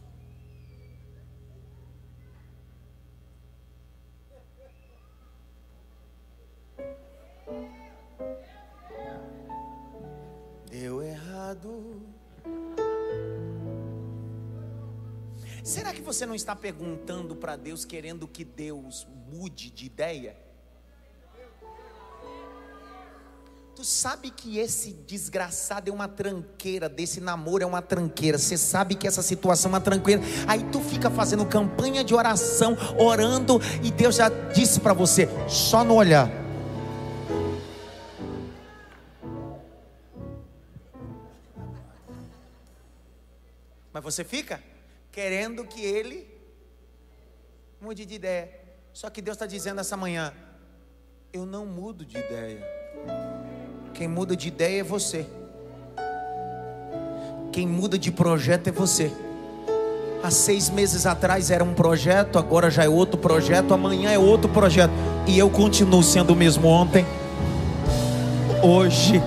[10.70, 12.02] Deu errado.
[15.64, 20.38] Será que você não está perguntando para Deus, querendo que Deus mude de ideia?
[23.76, 28.38] Tu sabe que esse desgraçado é uma tranqueira, desse namoro é uma tranqueira.
[28.38, 30.22] Você sabe que essa situação é uma tranqueira.
[30.48, 35.84] Aí tu fica fazendo campanha de oração, orando, e Deus já disse para você: só
[35.84, 36.45] no olhar.
[44.06, 44.62] Você fica
[45.12, 46.28] querendo que ele
[47.82, 48.51] mude de ideia.
[48.93, 50.32] Só que Deus está dizendo essa manhã:
[51.34, 52.64] eu não mudo de ideia.
[53.95, 55.26] Quem muda de ideia é você.
[57.51, 59.12] Quem muda de projeto é você.
[60.22, 64.49] Há seis meses atrás era um projeto, agora já é outro projeto, amanhã é outro
[64.49, 64.93] projeto.
[65.26, 67.06] E eu continuo sendo o mesmo ontem,
[68.62, 69.20] hoje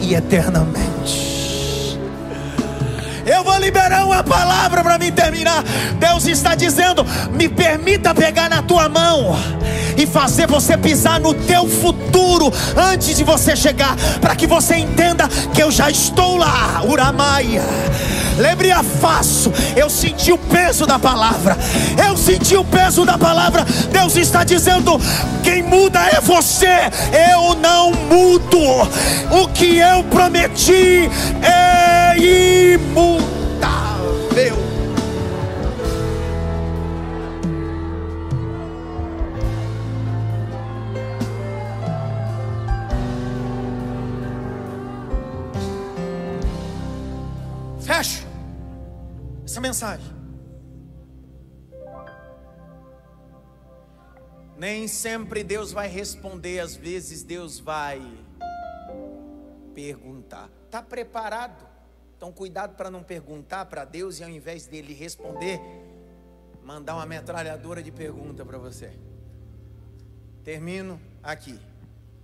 [0.00, 1.33] e eternamente.
[3.64, 5.64] Liberar uma palavra para mim terminar.
[5.98, 7.02] Deus está dizendo:
[7.32, 9.34] me permita pegar na tua mão
[9.96, 15.26] e fazer você pisar no teu futuro antes de você chegar, para que você entenda
[15.54, 17.62] que eu já estou lá, Uramaia.
[18.36, 21.56] Lembre a faço, eu senti o peso da palavra,
[22.06, 23.64] eu senti o peso da palavra.
[23.90, 25.00] Deus está dizendo:
[25.42, 26.90] quem muda é você,
[27.32, 28.58] eu não mudo.
[29.30, 31.08] O que eu prometi
[31.40, 31.94] é
[34.34, 34.56] imutável.
[47.80, 48.26] Fecho
[49.44, 50.14] essa mensagem.
[54.56, 58.00] Nem sempre Deus vai responder, às vezes Deus vai
[59.74, 60.48] perguntar.
[60.64, 61.73] Está preparado?
[62.16, 65.60] Então, cuidado para não perguntar para Deus e ao invés dele responder,
[66.62, 68.92] mandar uma metralhadora de pergunta para você.
[70.42, 71.58] Termino aqui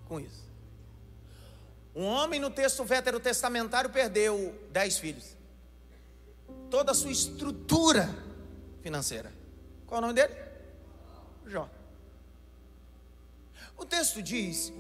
[0.06, 0.48] com isso.
[1.94, 5.40] Um homem no texto veterotestamentário perdeu dez filhos
[6.70, 8.08] toda a sua estrutura
[8.80, 9.32] financeira.
[9.86, 10.34] Qual é o nome dele?
[11.46, 11.68] Jó.
[13.76, 14.72] O texto diz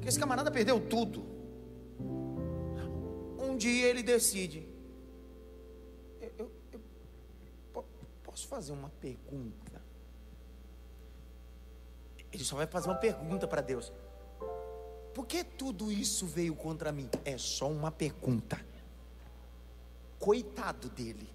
[0.00, 1.31] que esse camarada perdeu tudo.
[3.52, 4.66] Um dia ele decide.
[6.22, 6.50] Eu, eu,
[7.74, 7.84] eu
[8.24, 9.82] posso fazer uma pergunta?
[12.32, 13.92] Ele só vai fazer uma pergunta para Deus.
[15.12, 17.10] Por que tudo isso veio contra mim?
[17.26, 18.58] É só uma pergunta.
[20.18, 21.28] Coitado dele.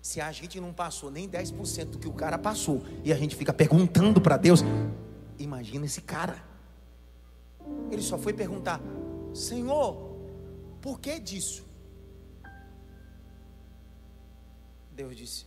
[0.00, 3.36] Se a gente não passou nem 10% do que o cara passou, e a gente
[3.36, 4.62] fica perguntando para Deus,
[5.38, 6.42] imagina esse cara.
[7.88, 8.80] Ele só foi perguntar:
[9.34, 9.96] Senhor,
[10.80, 11.64] por que disso?
[14.90, 15.46] Deus disse: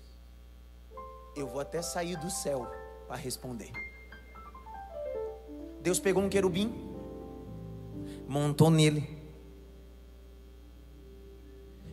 [1.35, 2.67] Eu vou até sair do céu
[3.07, 3.71] para responder.
[5.81, 6.73] Deus pegou um querubim,
[8.27, 9.07] montou nele,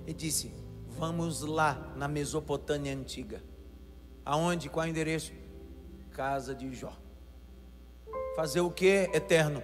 [0.06, 0.52] e disse:
[0.88, 3.42] Vamos lá na Mesopotâmia antiga.
[4.24, 4.68] Aonde?
[4.68, 5.32] Qual é o endereço?
[6.12, 6.96] Casa de Jó.
[8.36, 9.62] Fazer o que, eterno?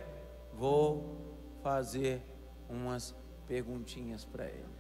[0.53, 1.17] Vou
[1.69, 2.23] fazer
[2.69, 3.15] umas
[3.47, 4.79] perguntinhas para ele.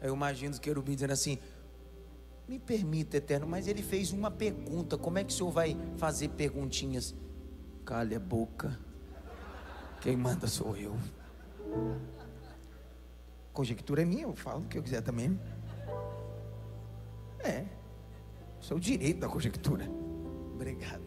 [0.00, 1.38] Eu imagino os querubins dizendo assim:
[2.46, 4.98] Me permita, eterno, mas ele fez uma pergunta.
[4.98, 7.14] Como é que o senhor vai fazer perguntinhas?
[7.84, 8.78] Cale a boca.
[10.00, 10.96] Quem manda sou eu
[13.56, 15.40] conjectura é minha, eu falo o que eu quiser também.
[17.38, 17.64] É.
[18.60, 19.88] Sou o direito da conjectura.
[20.54, 21.05] Obrigado.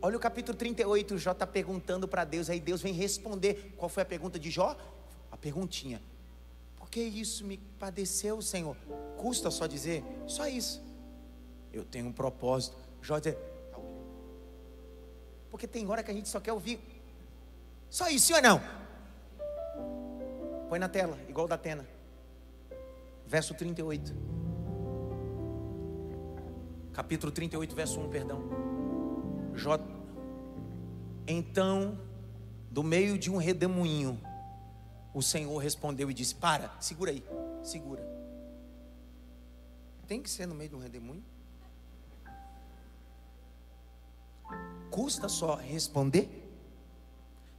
[0.00, 3.74] Olha o capítulo 38, Jó está perguntando para Deus, aí Deus vem responder.
[3.76, 4.76] Qual foi a pergunta de Jó?
[5.30, 6.00] A perguntinha.
[6.76, 8.76] Por que isso me padeceu, Senhor?
[9.16, 10.80] Custa só dizer, só isso.
[11.72, 12.76] Eu tenho um propósito.
[13.02, 13.34] Jó dizer,
[13.72, 13.78] tá
[15.50, 16.78] porque tem hora que a gente só quer ouvir.
[17.90, 18.60] Só isso, sim ou não?
[20.68, 21.88] Põe na tela, igual da Atena.
[23.26, 24.14] Verso 38.
[26.92, 28.77] Capítulo 38, verso 1, perdão.
[29.58, 29.84] J.
[31.26, 31.98] Então,
[32.70, 34.20] do meio de um redemoinho,
[35.12, 37.24] o Senhor respondeu e disse: Para, segura aí,
[37.62, 38.06] segura.
[40.06, 41.24] Tem que ser no meio de um redemoinho?
[44.90, 46.46] Custa só responder?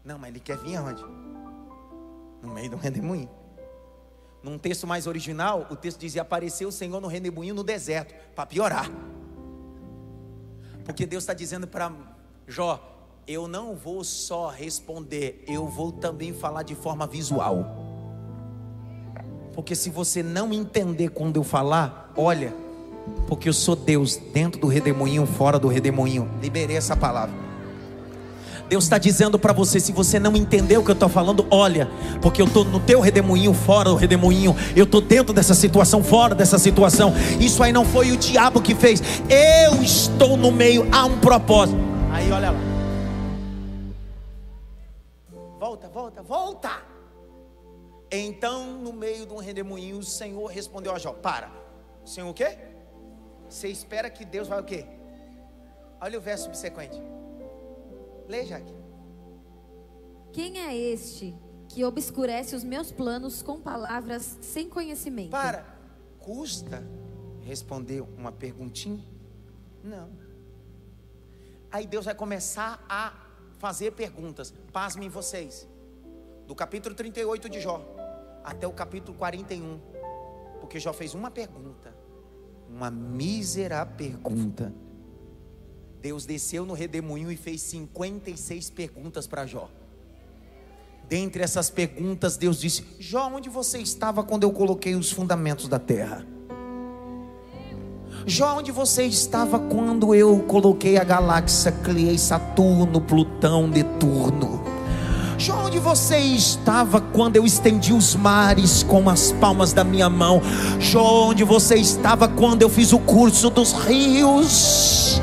[0.04, 1.04] Não, mas ele quer vir aonde?
[2.42, 3.30] no meio do redemoinho.
[4.42, 8.46] Num texto mais original, o texto dizia: apareceu o Senhor no redemoinho no deserto, para
[8.46, 8.90] piorar.
[10.90, 11.92] Porque Deus está dizendo para
[12.48, 12.82] Jó:
[13.28, 17.64] eu não vou só responder, eu vou também falar de forma visual.
[19.54, 22.56] Porque se você não entender quando eu falar, olha,
[23.28, 26.28] porque eu sou Deus dentro do redemoinho, fora do redemoinho.
[26.42, 27.49] Liberei essa palavra.
[28.70, 31.90] Deus está dizendo para você: se você não entendeu o que eu estou falando, olha,
[32.22, 36.36] porque eu estou no teu redemoinho, fora do redemoinho, eu estou dentro dessa situação, fora
[36.36, 37.12] dessa situação.
[37.40, 41.80] Isso aí não foi o diabo que fez, eu estou no meio, há um propósito.
[42.12, 42.60] Aí olha lá,
[45.60, 46.70] volta, volta, volta.
[48.12, 51.50] Então, no meio de um redemoinho, o Senhor respondeu a Jó: Para,
[52.06, 52.56] Senhor o quê?
[53.50, 54.86] Você espera que Deus vai o quê?
[56.00, 57.02] Olha o verso subsequente.
[58.30, 58.72] Lê, Jaque.
[60.32, 61.36] Quem é este
[61.68, 65.32] que obscurece os meus planos com palavras sem conhecimento?
[65.32, 65.66] Para.
[66.20, 66.84] Custa
[67.42, 69.04] responder uma perguntinha?
[69.84, 70.12] Não.
[71.72, 73.14] Aí Deus vai começar a
[73.58, 74.54] fazer perguntas.
[74.72, 75.68] Pasmem vocês.
[76.46, 77.84] Do capítulo 38 de Jó
[78.44, 79.80] até o capítulo 41.
[80.60, 81.96] Porque Jó fez uma pergunta.
[82.70, 84.72] Uma mísera pergunta.
[86.02, 89.70] Deus desceu no redemoinho e fez 56 perguntas para Jó.
[91.08, 95.80] Dentre essas perguntas, Deus disse: Jó, onde você estava quando eu coloquei os fundamentos da
[95.80, 96.26] terra?
[98.26, 104.79] Jó, onde você estava quando eu coloquei a galáxia, criei Saturno, Plutão, Netuno?
[105.40, 110.42] Jó, onde você estava quando eu estendi os mares com as palmas da minha mão?
[110.82, 115.22] Jó, onde você estava quando eu fiz o curso dos rios?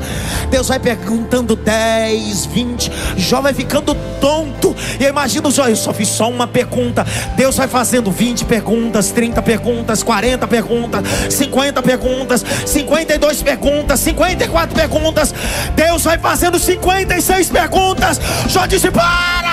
[0.49, 2.91] Deus vai perguntando 10, 20.
[3.15, 4.75] Jó vai ficando tonto.
[4.99, 7.05] E eu imagino Jó, eu só fiz só uma pergunta.
[7.35, 15.31] Deus vai fazendo 20 perguntas, 30 perguntas, 40 perguntas, 50 perguntas, 52 perguntas, 54 perguntas.
[15.75, 18.19] Deus vai fazendo 56 perguntas.
[18.47, 19.46] Jó disse: Para!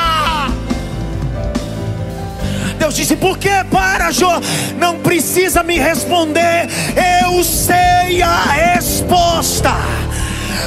[2.85, 4.39] Deus disse: Por que para, Jó?
[4.77, 6.69] Não precisa me responder.
[7.23, 8.43] Eu sei a
[8.75, 9.71] resposta.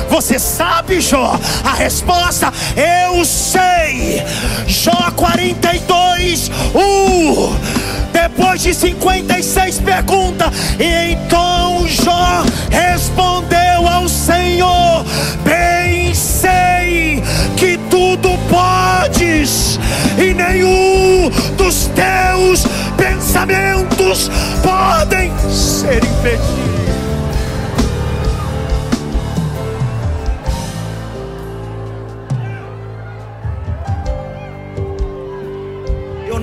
[0.09, 1.39] Você sabe, Jó?
[1.63, 4.23] A resposta eu sei.
[4.65, 7.76] Jó 42, 1.
[8.19, 15.05] Depois de 56 perguntas, e então Jó respondeu ao Senhor:
[15.43, 17.21] Bem sei
[17.55, 19.79] que tudo podes,
[20.17, 22.65] e nenhum dos teus
[22.97, 24.31] pensamentos
[24.63, 26.67] podem ser impedidos.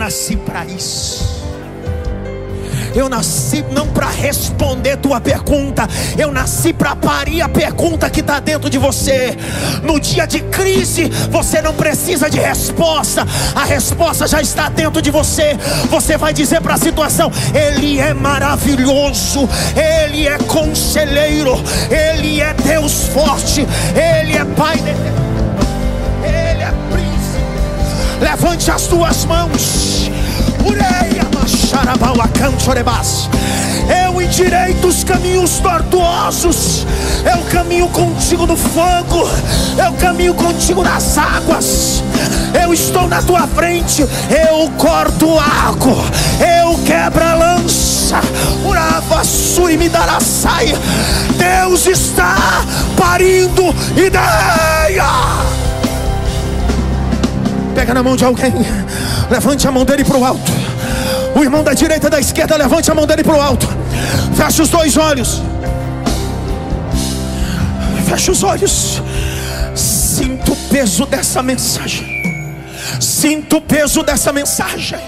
[0.04, 1.33] nasci para isso.
[2.94, 8.38] Eu nasci não para responder tua pergunta, eu nasci para parir a pergunta que está
[8.38, 9.36] dentro de você.
[9.82, 15.10] No dia de crise, você não precisa de resposta, a resposta já está dentro de
[15.10, 15.56] você.
[15.90, 21.54] Você vai dizer para a situação: Ele é maravilhoso, Ele é conselheiro,
[21.90, 24.76] Ele é Deus forte, Ele é Pai.
[24.76, 25.24] De...
[28.24, 30.10] Levante as tuas mãos.
[34.06, 36.86] Eu endireito os caminhos tortuosos.
[37.24, 39.28] Eu caminho contigo no fogo.
[39.76, 42.02] Eu caminho contigo nas águas.
[42.60, 44.02] Eu estou na tua frente.
[44.02, 45.96] Eu corto arco.
[46.40, 48.20] Eu quebro a lança.
[49.24, 50.76] Sui me dará saia.
[51.36, 52.36] Deus está
[52.96, 55.04] parindo ideia.
[57.74, 58.52] Pega na mão de alguém.
[59.30, 60.52] Levante a mão dele para o alto.
[61.34, 63.68] O irmão da direita da esquerda, levante a mão dele para o alto.
[64.36, 65.42] Feche os dois olhos.
[68.08, 69.02] Feche os olhos.
[69.74, 72.14] Sinto o peso dessa mensagem.
[73.00, 75.00] Sinto o peso dessa mensagem.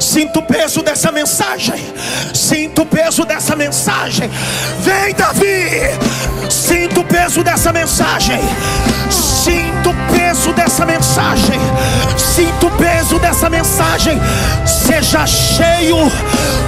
[0.00, 1.84] Sinto o peso dessa mensagem.
[2.32, 4.30] Sinto o peso dessa mensagem.
[4.80, 5.90] Vem, Davi.
[6.50, 8.40] Sinto o peso dessa mensagem.
[9.46, 11.60] Sinto o peso dessa mensagem.
[12.16, 14.20] Sinto o peso dessa mensagem.
[14.66, 16.10] Seja cheio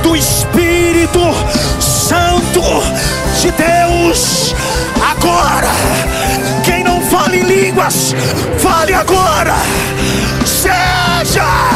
[0.01, 1.19] do Espírito
[1.81, 2.63] Santo
[3.41, 4.55] de Deus
[5.11, 5.71] agora.
[6.65, 8.15] Quem não fala em línguas,
[8.61, 9.57] fale agora.
[10.47, 11.75] Seja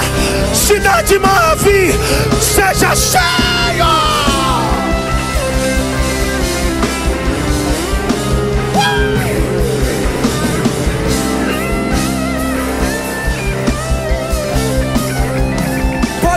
[0.54, 1.98] cidade move,
[2.40, 4.31] seja cheio.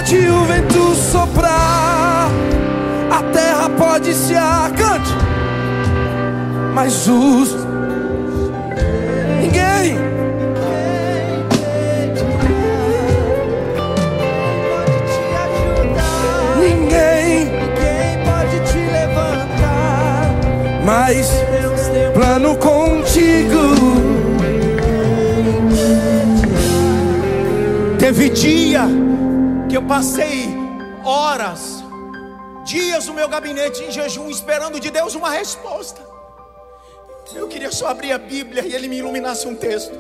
[0.05, 2.29] Pode o vento soprar,
[3.09, 5.09] a terra pode se acante,
[6.75, 7.55] mas os
[9.41, 9.97] ninguém.
[16.59, 17.47] Ninguém,
[18.23, 20.29] pode te levantar,
[20.85, 21.31] mas
[22.13, 23.73] plano contigo.
[27.97, 29.04] Teve dia
[29.75, 30.47] eu passei
[31.03, 31.83] horas,
[32.65, 36.01] dias no meu gabinete em jejum, esperando de Deus uma resposta.
[37.33, 39.93] Eu queria só abrir a Bíblia e Ele me iluminasse um texto.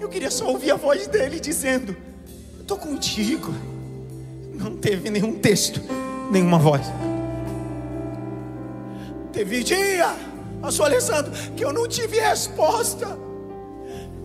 [0.00, 1.94] Eu queria só ouvir a voz dele dizendo:
[2.58, 3.52] estou contigo.
[4.54, 5.80] Não teve nenhum texto,
[6.30, 6.86] nenhuma voz.
[9.32, 10.14] Teve dia,
[10.62, 13.18] pastor Alessandro, que eu não tive resposta.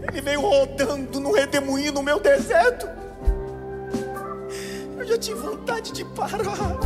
[0.08, 2.99] Ele veio rodando no redemoinho no meu deserto.
[5.10, 6.78] Eu tive vontade de parar.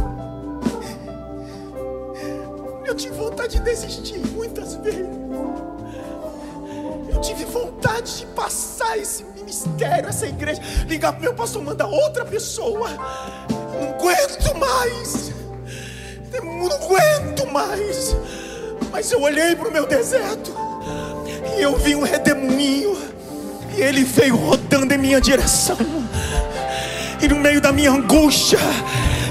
[2.86, 5.05] Eu tive vontade de desistir muitas vezes.
[7.13, 12.24] Eu tive vontade de passar esse ministério, essa igreja, ligar para meu pastor, mandar outra
[12.24, 12.89] pessoa.
[13.49, 15.32] Não aguento mais.
[16.32, 18.15] Não aguento mais.
[18.89, 20.53] Mas eu olhei para o meu deserto
[21.57, 22.97] e eu vi um redemoinho.
[23.76, 25.78] E ele veio rodando em minha direção.
[27.24, 28.59] E no meio da minha angústia,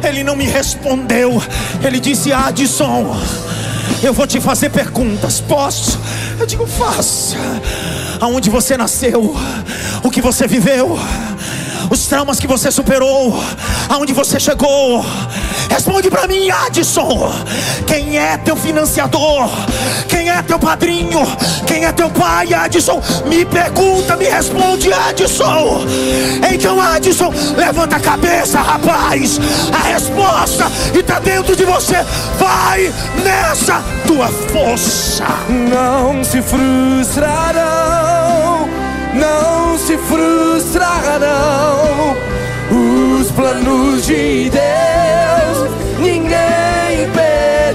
[0.02, 1.42] ele não me respondeu.
[1.84, 3.14] Ele disse: Adson,
[4.02, 5.42] eu vou te fazer perguntas.
[5.42, 6.00] Posso?
[6.40, 7.36] Eu digo: faça.
[8.18, 9.36] Aonde você nasceu?
[10.02, 10.98] O que você viveu?
[11.90, 13.38] Os traumas que você superou?
[13.90, 15.04] Aonde você chegou?
[15.72, 17.32] Responde para mim, Adson.
[17.86, 19.48] Quem é teu financiador?
[20.06, 21.22] Quem é teu padrinho?
[21.66, 23.02] Quem é teu pai, Adson?
[23.24, 25.86] Me pergunta, me responde, Adson.
[26.52, 29.40] Então, Adson, levanta a cabeça, rapaz.
[29.72, 32.04] A resposta está dentro de você.
[32.38, 32.92] Vai
[33.24, 35.24] nessa tua força.
[35.48, 37.48] Não se frustrarão,
[39.14, 41.32] não se frustrarão
[42.70, 44.91] os planos de Deus.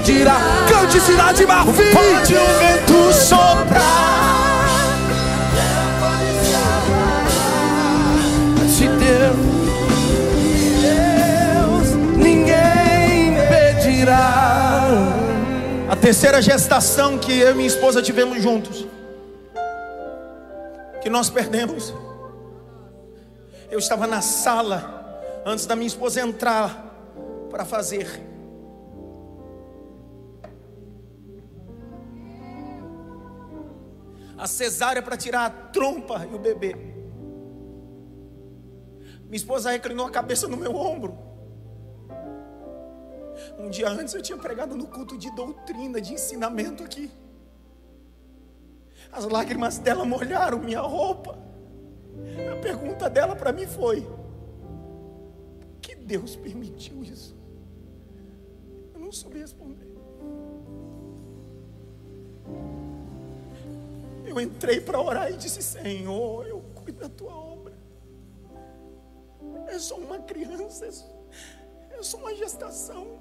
[0.08, 0.36] Impedirá.
[0.66, 1.92] Cante cidade Marfim.
[1.92, 4.78] Pode o vento soprar.
[8.74, 9.36] Se Deus,
[10.80, 14.94] Deus, ninguém impedirá.
[15.90, 18.86] A terceira gestação que eu e minha esposa tivemos juntos,
[21.02, 21.92] que nós perdemos.
[23.70, 26.94] Eu estava na sala antes da minha esposa entrar
[27.50, 28.37] para fazer.
[34.38, 36.74] A cesárea para tirar a trompa e o bebê.
[39.24, 41.18] Minha esposa reclinou a cabeça no meu ombro.
[43.58, 47.10] Um dia antes eu tinha pregado no culto de doutrina, de ensinamento aqui.
[49.10, 51.38] As lágrimas dela molharam minha roupa.
[52.52, 54.02] A pergunta dela para mim foi:
[55.60, 57.36] Por que Deus permitiu isso?
[58.94, 59.57] Eu não soube responder.
[64.38, 67.76] Eu entrei para orar e disse: Senhor, eu cuido da tua obra.
[69.66, 70.86] É só uma criança,
[71.90, 73.18] é só uma gestação.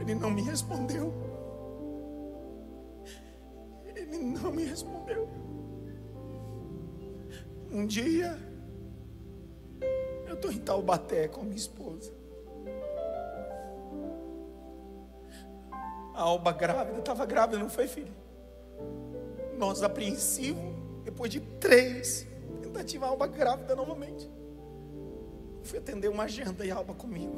[0.00, 1.12] Ele não me respondeu.
[3.94, 5.28] Ele não me respondeu.
[7.70, 8.38] Um dia,
[10.26, 12.14] eu estou em Taubaté com minha esposa.
[16.14, 18.12] A Alba grávida, estava grávida, não foi, filho?
[19.58, 20.62] Nós apreensivos,
[21.02, 22.26] depois de três
[22.62, 24.30] tentativas, a Alba grávida novamente.
[25.64, 27.36] Fui atender uma agenda e a Alba comigo.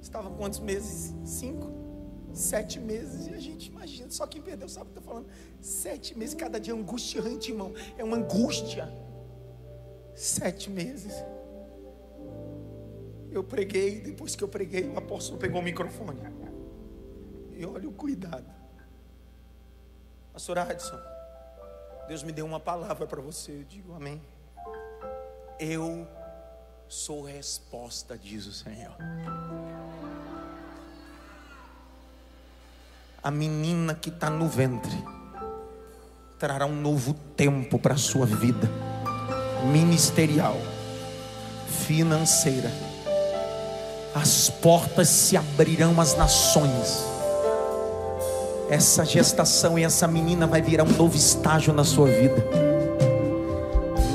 [0.00, 1.12] Estava quantos meses?
[1.24, 1.70] Cinco?
[2.32, 3.26] Sete meses.
[3.26, 5.28] E a gente imagina, só quem perdeu sabe o que eu estou falando.
[5.60, 7.72] Sete meses, cada dia angustiante, irmão.
[7.98, 8.88] É uma angústia.
[10.14, 11.12] Sete meses.
[13.30, 16.20] Eu preguei, depois que eu preguei, o apóstolo pegou o microfone.
[17.60, 18.46] E olha o cuidado.
[20.32, 20.98] Pastor Adson,
[22.08, 23.52] Deus me deu uma palavra para você.
[23.52, 24.18] Eu digo amém.
[25.58, 26.08] Eu
[26.88, 28.96] sou resposta, diz o Senhor.
[33.22, 34.96] A menina que está no ventre
[36.38, 38.70] trará um novo tempo para a sua vida
[39.70, 40.56] ministerial,
[41.86, 42.70] financeira.
[44.14, 47.19] As portas se abrirão às nações.
[48.70, 52.46] Essa gestação e essa menina vai virar um novo estágio na sua vida.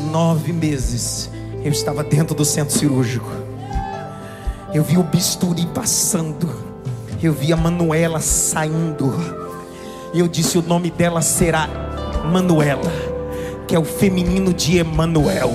[0.09, 1.29] Nove meses
[1.61, 3.29] eu estava dentro do centro cirúrgico.
[4.73, 6.49] Eu vi o bisturi passando.
[7.21, 9.13] Eu vi a Manuela saindo.
[10.13, 11.67] Eu disse: o nome dela será
[12.31, 12.91] Manuela,
[13.67, 15.51] que é o feminino de Emanuel.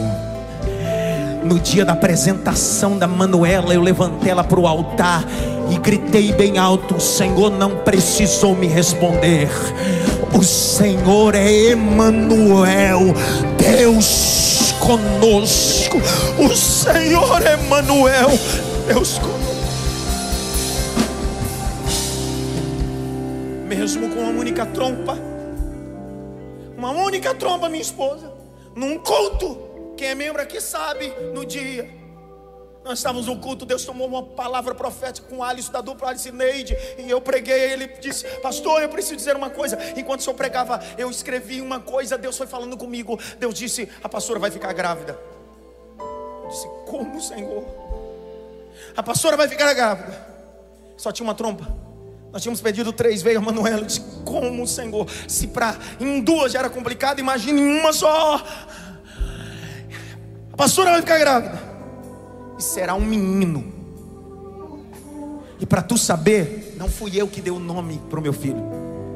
[1.51, 5.25] No dia da apresentação da Manuela, eu levantei ela para o altar
[5.69, 9.49] e gritei bem alto: O Senhor não precisou me responder.
[10.33, 13.01] O Senhor é Emanuel,
[13.59, 15.97] Deus conosco.
[16.39, 18.29] O Senhor é Emanuel,
[18.87, 19.41] Deus conosco.
[23.67, 25.19] Mesmo com uma única trompa,
[26.79, 28.33] uma única trompa, minha esposa,
[28.77, 29.70] num culto
[30.01, 31.87] quem é membro aqui sabe, no dia.
[32.83, 36.75] Nós estávamos no culto, Deus tomou uma palavra profética com Alisson da dupla Alice Neide.
[36.97, 39.79] E eu preguei, ele disse, pastor, eu preciso dizer uma coisa.
[39.95, 43.21] Enquanto o senhor pregava, eu escrevi uma coisa, Deus foi falando comigo.
[43.39, 45.21] Deus disse, a pastora vai ficar grávida.
[45.99, 47.63] Eu disse, como, Senhor?
[48.97, 50.27] A pastora vai ficar grávida.
[50.97, 51.69] Só tinha uma trompa.
[52.33, 53.81] Nós tínhamos pedido três, a Manuela.
[53.81, 55.07] Eu disse, como, Senhor?
[55.29, 58.43] Se para em duas já era complicado, imagine em uma só
[60.61, 61.59] pastora vai ficar grávida.
[62.59, 63.65] E será um menino.
[65.59, 68.63] E para tu saber, não fui eu que dei o nome para o meu filho.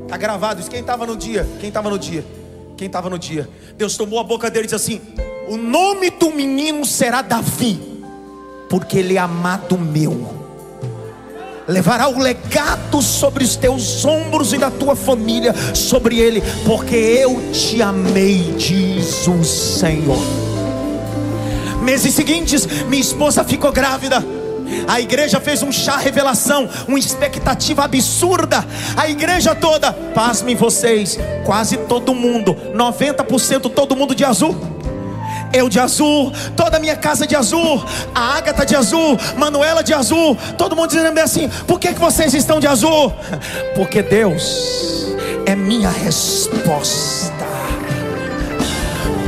[0.04, 0.70] Está gravado isso.
[0.70, 1.46] Quem estava no dia?
[1.60, 2.24] Quem estava no dia?
[2.78, 3.46] Quem estava no dia?
[3.76, 5.02] Deus tomou a boca dele e disse assim:
[5.46, 7.78] O nome do menino será Davi,
[8.70, 10.42] porque ele é amado meu.
[11.68, 17.52] Levará o legado sobre os teus ombros e da tua família sobre ele, porque eu
[17.52, 20.53] te amei, diz o Senhor.
[21.84, 24.24] Meses seguintes, minha esposa ficou grávida.
[24.88, 28.64] A igreja fez um chá revelação, uma expectativa absurda.
[28.96, 34.56] A igreja toda, pasmem vocês, quase todo mundo, 90% todo mundo de azul.
[35.52, 39.92] Eu de azul, toda a minha casa de azul, a Ágata de azul, Manuela de
[39.92, 43.12] azul, todo mundo dizendo assim: por que, que vocês estão de azul?
[43.76, 45.14] Porque Deus
[45.44, 47.63] é minha resposta.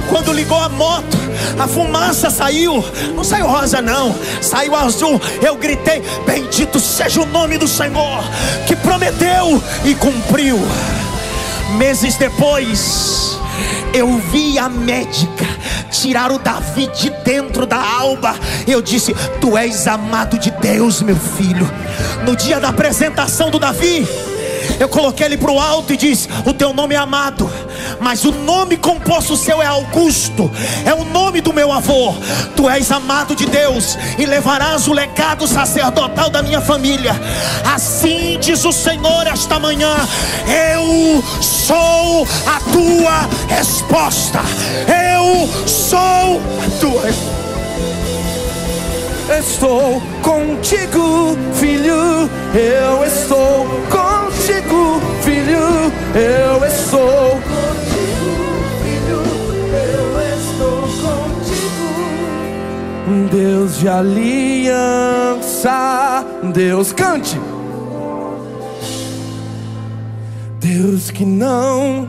[0.09, 1.16] Quando ligou a moto,
[1.59, 2.84] a fumaça saiu,
[3.14, 5.20] não saiu rosa, não, saiu azul.
[5.42, 8.22] Eu gritei: Bendito seja o nome do Senhor,
[8.66, 10.59] que prometeu e cumpriu.
[11.76, 13.38] Meses depois,
[13.92, 15.46] eu vi a médica
[15.90, 18.34] tirar o Davi de dentro da alba.
[18.66, 21.68] Eu disse: Tu és amado de Deus, meu filho.
[22.24, 24.07] No dia da apresentação do Davi,
[24.78, 27.50] eu coloquei ele para o alto e disse: O teu nome é amado,
[28.00, 30.50] mas o nome composto seu é Augusto,
[30.84, 32.14] é o nome do meu avô.
[32.54, 37.14] Tu és amado de Deus e levarás o legado sacerdotal da minha família.
[37.64, 39.94] Assim diz o Senhor esta manhã:
[40.46, 44.40] Eu sou a tua resposta.
[44.86, 47.36] Eu sou a tua resposta.
[49.29, 52.31] Estou contigo, filho.
[52.55, 55.93] Eu estou contigo, filho.
[56.14, 57.41] Eu estou.
[63.31, 64.55] Deus de aliança,
[66.53, 67.41] Deus cante.
[70.61, 72.09] Deus que não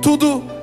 [0.00, 0.57] tudo